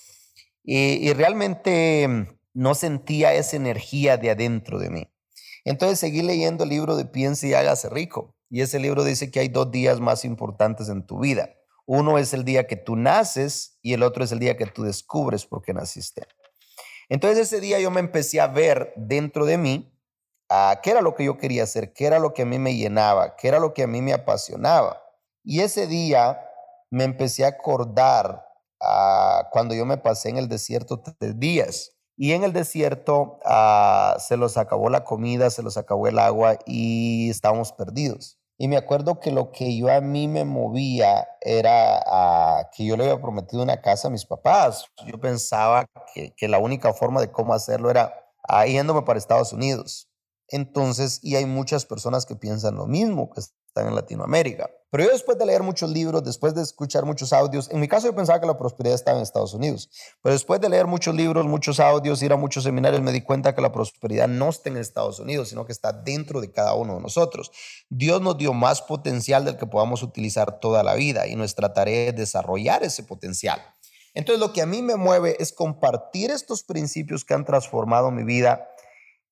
Y, 0.64 1.08
y 1.08 1.14
realmente 1.14 2.28
no 2.54 2.74
sentía 2.74 3.34
esa 3.34 3.56
energía 3.56 4.18
de 4.18 4.32
adentro 4.32 4.80
de 4.80 4.90
mí. 4.90 5.08
Entonces 5.64 6.00
seguí 6.00 6.24
leyendo 6.24 6.64
el 6.64 6.72
libro 6.72 6.96
de 6.96 7.06
Piense 7.06 7.48
y 7.48 7.54
hágase 7.54 7.88
rico 7.90 8.36
y 8.50 8.62
ese 8.62 8.80
libro 8.80 9.04
dice 9.04 9.30
que 9.30 9.40
hay 9.40 9.50
dos 9.50 9.70
días 9.70 10.00
más 10.00 10.26
importantes 10.26 10.90
en 10.90 11.06
tu 11.06 11.20
vida. 11.20 11.54
Uno 11.86 12.18
es 12.18 12.34
el 12.34 12.44
día 12.44 12.66
que 12.66 12.76
tú 12.76 12.96
naces 12.96 13.78
y 13.84 13.94
el 13.94 14.02
otro 14.02 14.24
es 14.24 14.32
el 14.32 14.40
día 14.40 14.58
que 14.58 14.66
tú 14.66 14.82
descubres 14.82 15.46
por 15.46 15.62
qué 15.62 15.72
naciste. 15.74 16.24
Entonces 17.10 17.48
ese 17.48 17.62
día 17.62 17.80
yo 17.80 17.92
me 17.92 18.00
empecé 18.00 18.42
a 18.42 18.48
ver 18.48 18.92
dentro 18.96 19.46
de 19.46 19.60
mí 19.60 19.94
a 20.50 20.80
qué 20.82 20.92
era 20.92 21.02
lo 21.02 21.16
que 21.16 21.24
yo 21.26 21.38
quería 21.38 21.64
hacer, 21.64 21.94
qué 21.94 22.06
era 22.06 22.20
lo 22.20 22.34
que 22.34 22.42
a 22.42 22.46
mí 22.46 22.58
me 22.60 22.76
llenaba, 22.76 23.36
qué 23.36 23.48
era 23.48 23.60
lo 23.60 23.74
que 23.74 23.84
a 23.84 23.88
mí 23.88 24.02
me 24.02 24.14
apasionaba. 24.14 25.02
Y 25.44 25.62
ese 25.62 25.88
día 25.88 26.42
me 26.90 27.04
empecé 27.04 27.46
a 27.46 27.50
acordar 27.50 28.46
a 28.82 29.48
cuando 29.52 29.76
yo 29.76 29.86
me 29.86 29.98
pasé 29.98 30.30
en 30.30 30.38
el 30.38 30.48
desierto 30.48 31.02
tres 31.02 31.40
días. 31.40 31.92
Y 32.18 32.34
en 32.34 32.44
el 32.44 32.52
desierto 32.52 33.40
ah, 33.46 34.18
se 34.20 34.36
los 34.36 34.58
acabó 34.58 34.90
la 34.90 35.06
comida, 35.06 35.50
se 35.50 35.64
los 35.64 35.78
acabó 35.78 36.08
el 36.08 36.20
agua 36.20 36.58
y 36.66 37.30
estábamos 37.30 37.72
perdidos. 37.72 38.38
Y 38.58 38.68
me 38.68 38.76
acuerdo 38.76 39.22
que 39.22 39.32
lo 39.32 39.52
que 39.54 39.78
yo 39.78 39.90
a 39.90 40.02
mí 40.02 40.28
me 40.28 40.44
movía 40.44 41.30
era 41.40 42.04
ah, 42.06 42.70
que 42.76 42.86
yo 42.86 42.98
le 42.98 43.06
había 43.06 43.22
prometido 43.22 43.64
una 43.64 43.82
casa 43.82 44.10
a 44.10 44.12
mis 44.12 44.26
papás. 44.26 44.86
Yo 45.06 45.18
pensaba 45.18 45.86
que, 46.14 46.34
que 46.36 46.50
la 46.50 46.58
única 46.58 46.94
forma 46.94 47.22
de 47.22 47.32
cómo 47.32 47.54
hacerlo 47.54 47.90
era 47.90 48.14
ah, 48.50 48.66
yéndome 48.66 49.04
para 49.04 49.18
Estados 49.18 49.54
Unidos. 49.54 50.09
Entonces, 50.52 51.20
y 51.22 51.36
hay 51.36 51.46
muchas 51.46 51.86
personas 51.86 52.26
que 52.26 52.36
piensan 52.36 52.76
lo 52.76 52.88
mismo, 52.88 53.30
que 53.30 53.42
están 53.42 53.88
en 53.88 53.96
Latinoamérica. 53.96 54.70
Pero 54.92 55.04
yo 55.04 55.12
después 55.12 55.38
de 55.38 55.46
leer 55.46 55.62
muchos 55.62 55.92
libros, 55.92 56.24
después 56.24 56.56
de 56.56 56.64
escuchar 56.64 57.06
muchos 57.06 57.32
audios, 57.32 57.70
en 57.70 57.80
mi 57.80 57.88
caso 57.88 58.08
yo 58.08 58.16
pensaba 58.16 58.42
que 58.42 58.48
la 58.48 58.58
prosperidad 58.58 58.96
estaba 58.96 59.18
en 59.18 59.24
Estados 59.24 59.54
Unidos, 59.54 59.90
pero 60.24 60.34
después 60.34 60.60
de 60.60 60.68
leer 60.68 60.88
muchos 60.88 61.14
libros, 61.14 61.46
muchos 61.46 61.80
audios, 61.80 62.24
ir 62.24 62.34
a 62.34 62.38
muchos 62.38 62.64
seminarios, 62.64 63.02
me 63.02 63.12
di 63.12 63.22
cuenta 63.22 63.54
que 63.54 63.62
la 63.62 63.72
prosperidad 63.72 64.28
no 64.28 64.50
está 64.50 64.70
en 64.70 64.78
Estados 64.78 65.20
Unidos, 65.20 65.50
sino 65.50 65.66
que 65.66 65.72
está 65.72 65.94
dentro 65.94 66.42
de 66.42 66.52
cada 66.52 66.74
uno 66.74 66.96
de 66.96 67.02
nosotros. 67.02 67.52
Dios 67.90 68.20
nos 68.22 68.40
dio 68.40 68.54
más 68.54 68.82
potencial 68.82 69.46
del 69.46 69.58
que 69.58 69.68
podamos 69.68 70.02
utilizar 70.02 70.60
toda 70.60 70.82
la 70.82 70.96
vida 70.96 71.28
y 71.28 71.36
nuestra 71.36 71.74
tarea 71.74 72.10
es 72.10 72.16
desarrollar 72.16 72.82
ese 72.84 73.04
potencial. 73.04 73.62
Entonces 74.16 74.40
lo 74.40 74.54
que 74.54 74.64
a 74.64 74.66
mí 74.66 74.82
me 74.82 74.96
mueve 74.96 75.38
es 75.40 75.54
compartir 75.54 76.32
estos 76.32 76.64
principios 76.64 77.24
que 77.24 77.36
han 77.36 77.46
transformado 77.46 78.10
mi 78.10 78.24
vida, 78.24 78.68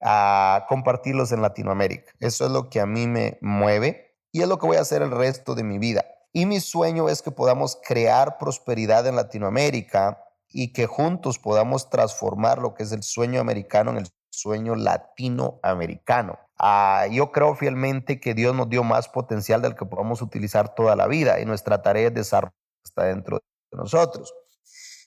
a 0.02 0.66
compartirlos 0.70 1.32
en 1.32 1.42
Latinoamérica. 1.42 2.12
Eso 2.20 2.46
es 2.46 2.52
lo 2.52 2.70
que 2.70 2.80
a 2.80 2.86
mí 2.86 3.08
me 3.08 3.38
mueve 3.42 4.16
y 4.32 4.42
es 4.42 4.48
lo 4.48 4.60
que 4.60 4.68
voy 4.68 4.78
a 4.78 4.82
hacer 4.82 5.02
el 5.02 5.12
resto 5.12 5.56
de 5.56 5.64
mi 5.64 5.80
vida. 5.80 6.06
Y 6.34 6.46
mi 6.46 6.60
sueño 6.60 7.10
es 7.10 7.22
que 7.22 7.32
podamos 7.32 7.80
crear 7.84 8.38
prosperidad 8.38 9.08
en 9.08 9.16
Latinoamérica 9.16 10.24
y 10.50 10.74
que 10.74 10.86
juntos 10.86 11.40
podamos 11.40 11.90
transformar 11.90 12.60
lo 12.60 12.74
que 12.74 12.84
es 12.84 12.92
el 12.92 13.04
sueño 13.04 13.42
americano 13.42 13.92
en 13.92 13.98
el 13.98 14.08
sueño 14.30 14.76
latinoamericano. 14.76 16.38
Ah, 16.60 17.08
yo 17.12 17.32
creo 17.32 17.56
fielmente 17.56 18.20
que 18.20 18.34
Dios 18.34 18.56
nos 18.56 18.70
dio 18.70 18.84
más 18.84 19.10
potencial 19.10 19.62
del 19.62 19.76
que 19.76 19.86
podamos 19.86 20.22
utilizar 20.22 20.76
toda 20.76 20.96
la 20.96 21.08
vida 21.08 21.40
y 21.40 21.46
nuestra 21.46 21.82
tarea 21.82 22.08
es 22.08 22.14
desarrollar 22.14 22.54
está 22.84 23.04
dentro 23.04 23.38
de 23.72 23.78
nosotros. 23.78 24.34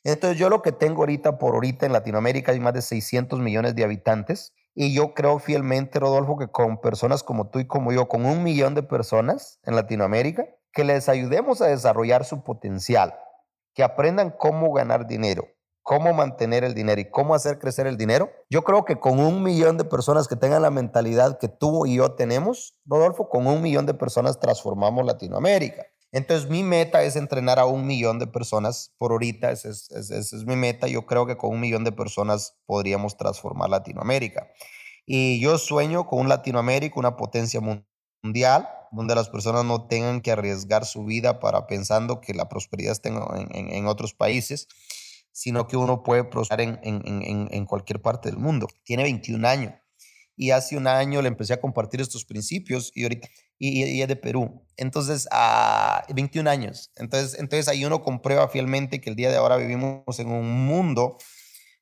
Entonces 0.05 0.39
yo 0.39 0.49
lo 0.49 0.63
que 0.63 0.73
tengo 0.73 1.03
ahorita 1.03 1.39
por 1.39 1.55
ahorita 1.55 1.87
en 1.87 1.93
Latinoamérica 1.93 2.53
hay 2.53 2.61
más 2.61 2.75
de 2.75 2.83
600 2.83 3.39
millones 3.41 3.75
de 3.75 3.85
habitantes 3.85 4.53
y 4.75 4.95
yo 4.95 5.15
creo 5.15 5.39
fielmente, 5.39 5.99
Rodolfo, 5.99 6.37
que 6.37 6.49
con 6.49 6.81
personas 6.81 7.23
como 7.23 7.49
tú 7.49 7.59
y 7.59 7.67
como 7.67 7.93
yo, 7.93 8.09
con 8.09 8.25
un 8.25 8.43
millón 8.43 8.75
de 8.75 8.83
personas 8.83 9.59
en 9.65 9.75
Latinoamérica, 9.75 10.47
que 10.73 10.85
les 10.85 11.09
ayudemos 11.09 11.61
a 11.61 11.67
desarrollar 11.67 12.25
su 12.25 12.45
potencial, 12.45 13.15
que 13.75 13.83
aprendan 13.83 14.31
cómo 14.31 14.73
ganar 14.73 15.07
dinero, 15.07 15.49
cómo 15.83 16.13
mantener 16.13 16.63
el 16.63 16.75
dinero 16.75 17.01
y 17.01 17.11
cómo 17.11 17.35
hacer 17.35 17.59
crecer 17.59 17.87
el 17.87 17.97
dinero. 17.97 18.31
Yo 18.49 18.63
creo 18.63 18.85
que 18.85 19.01
con 19.01 19.19
un 19.19 19.43
millón 19.43 19.77
de 19.77 19.85
personas 19.85 20.29
que 20.29 20.37
tengan 20.37 20.63
la 20.63 20.71
mentalidad 20.71 21.39
que 21.39 21.49
tú 21.49 21.87
y 21.87 21.97
yo 21.97 22.13
tenemos, 22.13 22.79
Rodolfo, 22.85 23.29
con 23.29 23.47
un 23.47 23.63
millón 23.63 23.87
de 23.87 23.95
personas 23.95 24.39
transformamos 24.39 25.05
Latinoamérica. 25.05 25.85
Entonces 26.13 26.51
mi 26.51 26.63
meta 26.65 27.03
es 27.05 27.15
entrenar 27.15 27.59
a 27.59 27.67
un 27.67 27.87
millón 27.87 28.19
de 28.19 28.27
personas 28.27 28.93
por 28.99 29.13
ahorita, 29.13 29.53
esa 29.53 29.69
es, 29.69 30.45
mi 30.47 30.57
meta. 30.57 30.89
Yo 30.89 31.07
creo 31.07 31.27
que 31.27 31.37
con 31.37 31.51
un 31.51 31.61
millón 31.61 31.85
de 31.85 31.93
personas 31.93 32.57
podríamos 32.67 33.17
transformar 33.17 33.71
Latinoamérica. 33.71 34.49
Y 35.07 35.41
yo 35.41 35.57
sueño 35.59 36.07
con 36.07 36.21
un 36.21 36.29
Latinoamérica, 36.29 36.99
una 36.99 37.17
potencia 37.17 37.61
mundial, 37.61 38.69
donde 38.91 39.15
las 39.15 39.29
personas 39.29 39.65
no 39.65 39.87
tengan 39.87 40.21
que 40.21 40.33
arriesgar 40.33 40.85
su 40.85 41.05
vida 41.05 41.39
para 41.39 41.67
pensando 41.69 42.21
que 42.21 42.35
la 42.35 42.49
prosperidad 42.49 42.93
está 42.93 43.09
en, 43.09 43.87
otros 43.87 44.15
países, 44.15 44.67
sino 45.31 45.69
que 45.69 45.77
uno 45.77 46.03
puede 46.03 46.25
prosperar 46.25 46.81
en, 46.83 47.49
en 47.51 47.67
cualquier 47.67 48.03
parte 48.03 48.31
del 48.31 48.39
mundo. 48.39 48.67
Tiene 48.83 49.05
21 49.05 49.47
años 49.47 49.75
y 50.41 50.53
hace 50.53 50.75
un 50.75 50.87
año 50.87 51.21
le 51.21 51.29
empecé 51.29 51.53
a 51.53 51.61
compartir 51.61 52.01
estos 52.01 52.25
principios 52.25 52.91
y 52.95 53.03
ahorita 53.03 53.29
y, 53.61 54.01
es 54.01 54.09
de 54.09 54.17
Perú. 54.17 54.65
Entonces, 54.77 55.29
a 55.31 56.05
21 56.09 56.49
años. 56.49 56.91
Entonces, 56.97 57.39
entonces 57.39 57.69
ahí 57.69 57.85
uno 57.85 58.03
comprueba 58.03 58.49
fielmente 58.49 59.01
que 59.01 59.11
el 59.11 59.17
día 59.17 59.31
de 59.31 59.37
ahora 59.37 59.57
vivimos 59.57 60.19
en 60.19 60.33
un 60.33 60.67
mundo 60.67 61.19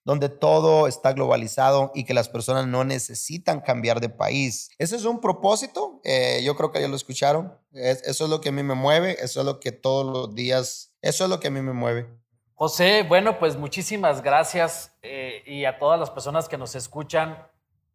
donde 0.05 0.29
todo 0.31 0.89
está 0.89 1.13
globalizado 1.13 1.93
y 1.95 2.05
que 2.05 2.15
las 2.15 2.29
personas 2.29 2.67
no 2.67 2.83
necesitan 2.83 3.61
cambiar 3.61 4.01
de 4.01 4.09
país. 4.09 4.71
Ese 4.79 4.97
es 4.97 5.05
un 5.05 5.21
propósito, 5.21 6.01
eh, 6.03 6.41
yo 6.43 6.57
creo 6.57 6.73
que 6.73 6.81
ya 6.81 6.89
lo 6.89 6.97
escucharon, 6.97 7.55
eso 7.73 8.25
es 8.25 8.31
lo 8.31 8.41
que 8.41 8.49
a 8.49 8.53
mí 8.53 8.63
me 8.63 8.75
mueve, 8.75 9.17
eso 9.21 9.41
es 9.41 9.47
lo 9.47 9.61
que 9.61 9.71
todos 9.71 10.11
los 10.11 10.35
días, 10.35 10.95
eso 11.03 11.25
es 11.25 11.31
lo 11.31 11.41
que 11.41 11.49
a 11.49 11.51
mí 11.51 11.61
me 11.61 11.75
mueve. 11.75 12.09
José, 12.55 13.05
bueno, 13.07 13.39
pues 13.39 13.57
muchísimas 13.57 14.23
gracias 14.23 14.97
eh, 15.03 15.43
y 15.47 15.67
a 15.67 15.79
todas 15.79 16.01
las 16.01 16.11
personas 16.11 16.49
que 16.49 16.57
nos 16.57 16.75
escuchan. 16.75 17.47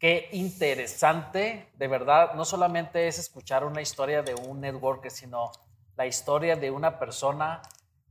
Qué 0.03 0.27
interesante, 0.33 1.69
de 1.77 1.87
verdad, 1.87 2.33
no 2.33 2.43
solamente 2.43 3.07
es 3.07 3.19
escuchar 3.19 3.63
una 3.63 3.81
historia 3.81 4.21
de 4.21 4.35
un 4.35 4.59
network, 4.59 5.09
sino 5.09 5.53
la 5.95 6.05
historia 6.05 6.57
de 6.57 6.71
una 6.71 6.99
persona 6.99 7.61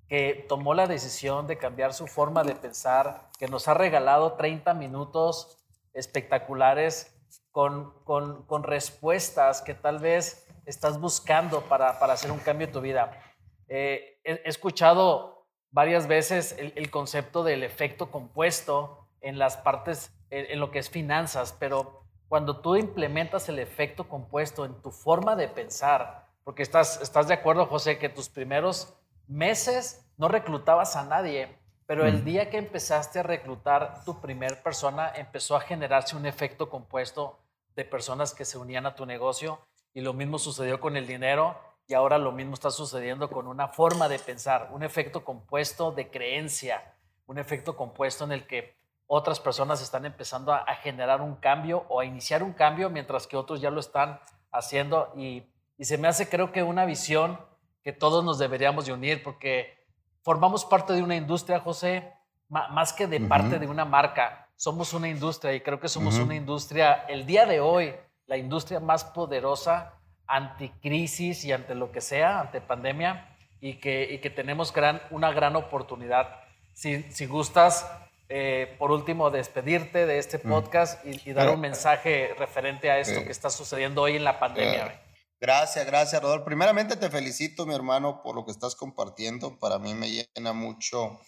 que 0.09 0.47
tomó 0.49 0.73
la 0.73 0.87
decisión 0.87 1.47
de 1.47 1.59
cambiar 1.59 1.93
su 1.93 2.07
forma 2.07 2.45
de 2.45 2.55
pensar, 2.55 3.29
que 3.39 3.47
nos 3.47 3.69
ha 3.69 3.75
regalado 3.75 4.33
30 4.39 4.73
minutos 4.73 5.59
espectaculares 5.93 7.15
con, 7.51 7.93
con, 8.05 8.63
respuestas 8.63 9.61
que 9.61 9.75
tal 9.75 9.99
vez 9.99 10.47
estás 10.65 10.99
buscando 10.99 11.61
para, 11.61 11.99
para 11.99 12.15
hacer 12.15 12.31
un 12.33 12.39
cambio 12.39 12.69
en 12.69 12.73
tu 12.73 12.81
vida. 12.81 13.23
Eh, 13.69 14.19
he, 14.25 14.41
escuchado 14.47 15.47
varias 15.71 16.07
veces 16.07 16.57
el 16.59 16.91
concepto 16.91 17.45
del 17.45 17.63
efecto 17.63 18.11
compuesto 18.11 19.09
en 19.21 19.39
las 19.39 19.59
partes 19.59 20.11
en, 20.33 20.59
lo 20.59 20.71
que 20.71 20.79
es 20.79 20.89
finanzas, 20.89 21.55
pero 21.59 22.05
cuando 22.29 22.61
tú 22.61 22.77
implementas 22.77 23.49
el 23.51 23.59
efecto 23.59 24.09
compuesto 24.09 24.65
en 24.65 24.81
tu 24.81 24.91
forma 24.91 25.37
de 25.37 25.49
pensar, 25.49 26.27
porque 26.43 26.63
estás, 26.63 27.01
estás 27.03 27.29
de 27.29 27.35
acuerdo, 27.35 27.67
José, 27.67 27.99
que 27.99 28.09
tus 28.09 28.31
primeros 28.31 28.95
meses 29.29 30.07
no 30.17 30.29
reclutabas 30.29 30.97
a 30.97 31.05
nadie, 31.05 31.55
pero 31.87 32.07
el 32.07 32.25
día 32.25 32.49
que 32.49 32.57
empezaste 32.57 33.19
a 33.19 33.23
reclutar 33.23 34.03
tu 34.05 34.21
primer 34.21 34.63
persona, 34.63 35.13
empezó 35.15 35.55
a 35.55 35.61
generarse 35.61 36.17
un 36.17 36.25
efecto 36.25 36.71
compuesto 36.71 37.39
de 37.77 37.85
personas 37.85 38.33
que 38.33 38.47
se 38.47 38.57
unían 38.57 38.87
a 38.87 38.95
tu 38.95 39.05
negocio 39.05 39.59
y 39.93 40.01
lo 40.01 40.15
mismo 40.15 40.39
sucedió 40.39 40.81
con 40.81 40.97
el 40.97 41.07
dinero 41.07 41.59
y 41.87 41.93
ahora 41.93 42.17
lo 42.17 42.33
mismo 42.33 42.55
está 42.55 42.71
sucediendo 42.71 43.29
con 43.29 43.47
una 43.47 43.69
forma 43.69 44.09
de 44.09 44.19
pensar, 44.19 44.71
un 44.73 44.83
efecto 44.83 45.25
compuesto 45.25 45.93
de 45.93 46.11
creencia, 46.11 46.95
un 47.27 47.37
efecto 47.37 47.77
compuesto 47.77 48.25
en 48.25 48.33
el 48.33 48.47
que 48.47 48.82
otras 49.15 49.41
personas 49.41 49.83
están 49.83 50.07
empezando 50.07 50.55
a, 50.55 50.65
generar 50.77 51.21
un 51.21 51.37
cambio 51.37 51.85
o 51.91 52.01
a 52.01 52.07
iniciar 52.07 52.43
un 52.43 52.55
cambio, 52.55 52.89
mientras 52.89 53.27
que 53.27 53.37
otros 53.37 53.61
ya 53.61 53.71
lo 53.71 53.79
están 53.79 54.19
haciendo. 54.51 55.13
Y, 55.15 55.43
se 55.81 55.99
me 55.99 56.09
hace, 56.09 56.31
creo 56.31 56.51
que, 56.51 56.63
una 56.63 56.87
visión 56.87 57.39
que 57.85 57.93
todos 57.93 58.25
nos 58.25 58.39
deberíamos 58.39 58.87
de 58.87 58.95
unir, 58.95 59.23
porque 59.23 59.77
formamos 60.23 60.65
parte 60.65 60.95
de 60.95 61.03
una 61.03 61.15
industria, 61.15 61.61
José, 61.61 62.11
más 62.49 62.95
que 62.95 63.07
de 63.07 63.21
parte 63.21 63.59
de 63.59 63.67
una 63.67 63.85
marca. 63.85 64.49
Somos 64.57 64.95
una 64.95 65.11
industria 65.11 65.53
y 65.53 65.61
creo 65.61 65.79
que 65.79 65.89
somos 65.89 66.17
una 66.19 66.35
industria 66.35 67.05
el 67.07 67.27
día 67.27 67.45
de 67.45 67.61
hoy 67.61 67.95
la 68.27 68.39
industria 68.39 68.81
más 68.81 69.05
poderosa 69.05 69.93
anticrisis 70.27 71.45
y 71.45 71.53
ante 71.53 71.75
lo 71.75 71.93
que 71.93 72.01
sea, 72.01 72.41
ante 72.41 72.63
pandemia, 72.63 73.37
y 73.61 73.75
que, 73.75 74.11
y 74.11 74.21
que 74.21 74.31
tenemos 74.31 74.73
gran, 74.73 75.03
una 75.11 75.33
gran 75.33 75.55
oportunidad. 75.55 76.41
Si, 76.73 77.03
si 77.13 77.27
gustas, 77.27 77.87
eh, 78.35 78.77
por 78.79 78.91
último, 78.91 79.31
despedirte 79.31 80.07
de 80.07 80.19
este 80.19 80.39
mm. 80.39 80.49
podcast 80.49 81.05
y, 81.05 81.35
dar 81.35 81.51
un 81.51 81.61
mensaje 81.61 82.35
referente 82.39 82.91
a 82.91 82.99
esto 82.99 83.23
que 83.25 83.31
está 83.31 83.51
sucediendo 83.51 84.01
hoy 84.01 84.17
en 84.17 84.25
la 84.25 84.41
pandemia. 84.41 84.99
Gracias, 85.39 85.85
gracias, 85.85 86.23
Rodolfo. 86.23 86.47
Primeramente 86.47 86.97
te 86.97 87.11
felicito, 87.11 87.67
mi 87.67 87.75
hermano, 87.75 88.23
por 88.23 88.35
lo 88.35 88.47
que 88.47 88.53
estás 88.53 88.75
compartiendo. 88.75 89.59
Para 89.59 89.79
mí 89.79 89.93
me 89.93 90.09
llena 90.09 90.55
mucho 90.55 91.21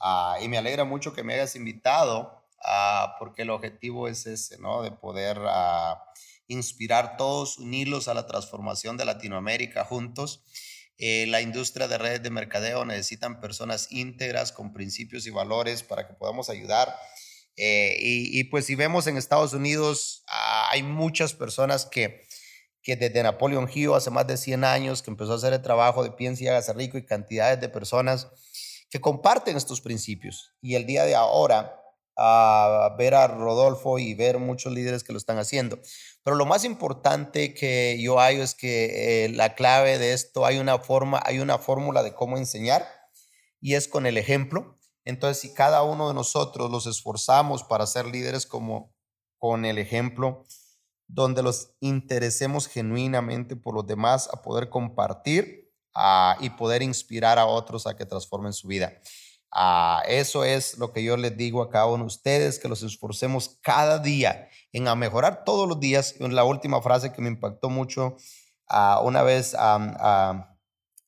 ah, 0.00 0.36
y 0.42 0.48
me 0.48 0.58
alegra 0.58 0.82
mucho 0.82 1.12
que 1.12 1.22
me 1.22 1.34
hayas 1.34 1.54
invitado, 1.54 2.44
ah, 2.64 3.14
porque 3.20 3.42
el 3.42 3.50
objetivo 3.50 4.08
es 4.08 4.26
ese, 4.26 4.58
¿no? 4.58 4.82
De 4.82 4.90
poder 4.90 5.38
ah, 5.46 6.02
inspirar 6.48 7.16
todos, 7.16 7.58
unirlos 7.58 8.08
a 8.08 8.14
la 8.14 8.26
transformación 8.26 8.96
de 8.96 9.04
Latinoamérica 9.04 9.84
juntos. 9.84 10.42
Eh, 11.04 11.26
la 11.26 11.40
industria 11.40 11.88
de 11.88 11.98
redes 11.98 12.22
de 12.22 12.30
mercadeo 12.30 12.84
necesitan 12.84 13.40
personas 13.40 13.90
íntegras 13.90 14.52
con 14.52 14.72
principios 14.72 15.26
y 15.26 15.30
valores 15.30 15.82
para 15.82 16.06
que 16.06 16.14
podamos 16.14 16.48
ayudar. 16.48 16.94
Eh, 17.56 17.96
y, 17.98 18.44
pues 18.44 18.66
si 18.66 18.76
vemos 18.76 19.08
en 19.08 19.16
Estados 19.16 19.52
Unidos, 19.52 20.22
ah, 20.28 20.68
hay 20.70 20.84
muchas 20.84 21.34
personas 21.34 21.86
que, 21.86 22.24
que 22.84 22.94
desde 22.94 23.20
Napoleon 23.20 23.68
Hill 23.74 23.94
hace 23.94 24.10
más 24.10 24.28
de 24.28 24.36
100 24.36 24.62
años 24.62 25.02
que 25.02 25.10
empezó 25.10 25.32
a 25.32 25.36
hacer 25.38 25.52
el 25.52 25.60
trabajo 25.60 26.04
de 26.04 26.12
piensa 26.12 26.44
y 26.44 26.46
hágase 26.46 26.72
rico 26.72 26.96
y 26.96 27.04
cantidades 27.04 27.60
de 27.60 27.68
personas 27.68 28.28
que 28.88 29.00
comparten 29.00 29.56
estos 29.56 29.80
principios. 29.80 30.52
Y 30.60 30.76
el 30.76 30.86
día 30.86 31.04
de 31.04 31.16
ahora, 31.16 31.81
a 32.16 32.94
ver 32.98 33.14
a 33.14 33.26
Rodolfo 33.26 33.98
y 33.98 34.14
ver 34.14 34.38
muchos 34.38 34.72
líderes 34.72 35.04
que 35.04 35.12
lo 35.12 35.18
están 35.18 35.38
haciendo. 35.38 35.78
Pero 36.22 36.36
lo 36.36 36.46
más 36.46 36.64
importante 36.64 37.54
que 37.54 37.98
yo 38.00 38.20
hay 38.20 38.40
es 38.40 38.54
que 38.54 39.24
eh, 39.24 39.28
la 39.30 39.54
clave 39.54 39.98
de 39.98 40.12
esto, 40.12 40.44
hay 40.46 40.58
una 40.58 40.78
forma, 40.78 41.20
hay 41.24 41.38
una 41.40 41.58
fórmula 41.58 42.02
de 42.02 42.14
cómo 42.14 42.36
enseñar 42.36 42.86
y 43.60 43.74
es 43.74 43.88
con 43.88 44.06
el 44.06 44.18
ejemplo. 44.18 44.78
Entonces, 45.04 45.40
si 45.40 45.54
cada 45.54 45.82
uno 45.82 46.08
de 46.08 46.14
nosotros 46.14 46.70
los 46.70 46.86
esforzamos 46.86 47.64
para 47.64 47.86
ser 47.86 48.06
líderes 48.06 48.46
como 48.46 48.94
con 49.38 49.64
el 49.64 49.78
ejemplo, 49.78 50.44
donde 51.08 51.42
los 51.42 51.74
interesemos 51.80 52.68
genuinamente 52.68 53.56
por 53.56 53.74
los 53.74 53.86
demás 53.86 54.28
a 54.32 54.42
poder 54.42 54.68
compartir 54.70 55.72
ah, 55.94 56.36
y 56.40 56.50
poder 56.50 56.82
inspirar 56.82 57.38
a 57.38 57.46
otros 57.46 57.86
a 57.86 57.96
que 57.96 58.06
transformen 58.06 58.52
su 58.52 58.68
vida. 58.68 58.92
Ah, 59.54 60.02
eso 60.08 60.44
es 60.44 60.78
lo 60.78 60.92
que 60.92 61.04
yo 61.04 61.16
les 61.18 61.36
digo 61.36 61.62
a 61.62 61.70
cada 61.70 61.86
uno 61.86 62.04
de 62.04 62.06
ustedes, 62.06 62.58
que 62.58 62.68
los 62.68 62.82
esforcemos 62.82 63.58
cada 63.60 63.98
día 63.98 64.48
en 64.72 64.88
a 64.88 64.94
mejorar 64.94 65.44
todos 65.44 65.68
los 65.68 65.78
días. 65.78 66.14
La 66.18 66.44
última 66.44 66.80
frase 66.80 67.12
que 67.12 67.20
me 67.20 67.28
impactó 67.28 67.68
mucho, 67.68 68.16
uh, 68.70 69.04
una 69.04 69.22
vez 69.22 69.54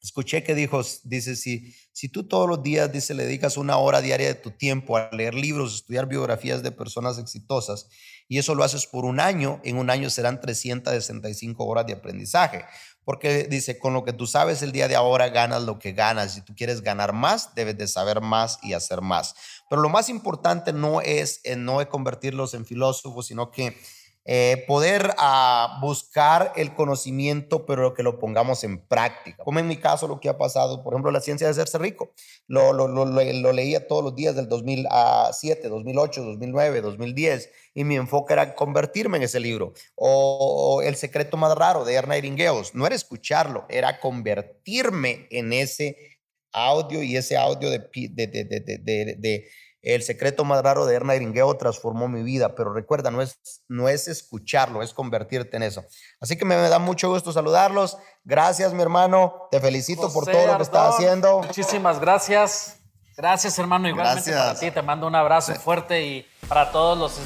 escuché 0.04 0.44
que 0.44 0.54
dijo, 0.54 0.82
dice, 1.04 1.34
si, 1.34 1.74
si 1.92 2.10
tú 2.10 2.28
todos 2.28 2.46
los 2.46 2.62
días, 2.62 2.92
dice, 2.92 3.14
le 3.14 3.24
dedicas 3.24 3.56
una 3.56 3.78
hora 3.78 4.02
diaria 4.02 4.26
de 4.26 4.34
tu 4.34 4.50
tiempo 4.50 4.98
a 4.98 5.08
leer 5.12 5.34
libros, 5.34 5.74
estudiar 5.74 6.06
biografías 6.06 6.62
de 6.62 6.70
personas 6.70 7.18
exitosas, 7.18 7.88
y 8.28 8.38
eso 8.38 8.54
lo 8.54 8.64
haces 8.64 8.86
por 8.86 9.06
un 9.06 9.18
año, 9.18 9.62
en 9.64 9.78
un 9.78 9.88
año 9.88 10.10
serán 10.10 10.42
365 10.42 11.64
horas 11.64 11.86
de 11.86 11.94
aprendizaje. 11.94 12.66
Porque 13.04 13.44
dice, 13.44 13.78
con 13.78 13.92
lo 13.92 14.04
que 14.04 14.12
tú 14.12 14.26
sabes 14.26 14.62
el 14.62 14.72
día 14.72 14.88
de 14.88 14.96
ahora, 14.96 15.28
ganas 15.28 15.62
lo 15.62 15.78
que 15.78 15.92
ganas. 15.92 16.34
Si 16.34 16.40
tú 16.40 16.54
quieres 16.56 16.80
ganar 16.80 17.12
más, 17.12 17.54
debes 17.54 17.76
de 17.76 17.86
saber 17.86 18.20
más 18.20 18.58
y 18.62 18.72
hacer 18.72 19.00
más. 19.00 19.34
Pero 19.68 19.82
lo 19.82 19.88
más 19.88 20.08
importante 20.08 20.72
no 20.72 21.00
es, 21.00 21.40
no 21.56 21.80
es 21.80 21.88
convertirlos 21.88 22.54
en 22.54 22.64
filósofos, 22.64 23.26
sino 23.26 23.50
que 23.50 23.76
eh, 24.26 24.64
poder 24.66 25.14
ah, 25.18 25.78
buscar 25.82 26.52
el 26.56 26.74
conocimiento, 26.74 27.66
pero 27.66 27.92
que 27.92 28.02
lo 28.02 28.18
pongamos 28.18 28.64
en 28.64 28.78
práctica. 28.78 29.44
Como 29.44 29.58
en 29.58 29.68
mi 29.68 29.76
caso 29.76 30.08
lo 30.08 30.18
que 30.18 30.30
ha 30.30 30.38
pasado, 30.38 30.82
por 30.82 30.94
ejemplo, 30.94 31.10
la 31.10 31.20
ciencia 31.20 31.46
de 31.46 31.50
hacerse 31.50 31.76
rico. 31.76 32.12
Lo, 32.46 32.72
lo, 32.72 32.88
lo, 32.88 33.04
lo 33.04 33.52
leía 33.52 33.86
todos 33.86 34.02
los 34.02 34.14
días 34.14 34.34
del 34.34 34.48
2007, 34.48 35.68
2008, 35.68 36.22
2009, 36.24 36.80
2010, 36.80 37.50
y 37.74 37.84
mi 37.84 37.96
enfoque 37.96 38.32
era 38.32 38.54
convertirme 38.54 39.18
en 39.18 39.24
ese 39.24 39.40
libro. 39.40 39.74
O, 39.94 40.80
El 40.82 40.96
secreto 40.96 41.36
más 41.36 41.54
raro 41.54 41.84
de 41.84 41.94
Erna 41.94 42.16
Iringueos. 42.16 42.74
No 42.74 42.86
era 42.86 42.94
escucharlo, 42.94 43.66
era 43.68 44.00
convertirme 44.00 45.26
en 45.30 45.52
ese 45.52 46.18
audio 46.52 47.02
y 47.02 47.16
ese 47.16 47.36
audio 47.36 47.68
de, 47.68 47.78
de 47.78 49.44
el 49.84 50.02
secreto 50.02 50.44
más 50.44 50.62
raro 50.62 50.86
de 50.86 50.94
Erna 50.94 51.14
Gringueo 51.14 51.56
transformó 51.56 52.08
mi 52.08 52.22
vida, 52.22 52.54
pero 52.54 52.72
recuerda, 52.72 53.10
no 53.10 53.20
es, 53.20 53.38
no 53.68 53.88
es 53.88 54.08
escucharlo, 54.08 54.82
es 54.82 54.94
convertirte 54.94 55.56
en 55.56 55.62
eso. 55.62 55.84
Así 56.20 56.36
que 56.36 56.44
me, 56.44 56.56
da 56.56 56.78
mucho 56.78 57.10
gusto 57.10 57.32
saludarlos. 57.32 57.98
Gracias, 58.24 58.72
mi 58.72 58.82
hermano. 58.82 59.48
Te 59.50 59.60
felicito 59.60 60.12
por 60.12 60.24
todo 60.24 60.46
lo 60.46 60.56
que 60.56 60.62
estás 60.62 60.94
haciendo. 60.94 61.42
Muchísimas 61.42 62.00
gracias. 62.00 62.78
Gracias, 63.16 63.58
hermano. 63.58 63.88
Igualmente 63.88 64.32
para 64.32 64.58
ti. 64.58 64.70
Te 64.70 64.82
mando 64.82 65.06
un 65.06 65.14
abrazo 65.14 65.54
fuerte 65.54 66.02
y 66.02 66.26
para 66.48 66.72
todos 66.72 66.98
los 66.98 67.20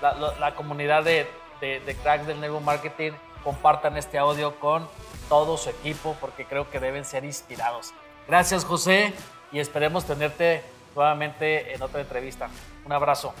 la, 0.00 0.54
comunidad 0.54 1.02
de, 1.02 1.26
de, 1.60 1.80
de 1.80 1.94
cracks 1.96 2.26
del 2.26 2.40
Nego 2.40 2.60
Marketing, 2.60 3.12
compartan 3.42 3.96
este 3.96 4.18
audio 4.18 4.58
con 4.60 4.88
todo 5.28 5.56
su 5.56 5.70
equipo 5.70 6.16
porque 6.20 6.46
creo 6.46 6.70
que 6.70 6.80
deben 6.80 7.04
ser 7.04 7.24
inspirados. 7.24 7.92
Gracias, 8.28 8.64
José, 8.64 9.12
y 9.52 9.60
esperemos 9.60 10.04
tenerte 10.04 10.62
nuevamente 10.96 11.74
en 11.74 11.82
otra 11.82 12.00
entrevista. 12.00 12.48
Un 12.84 12.92
abrazo. 12.92 13.34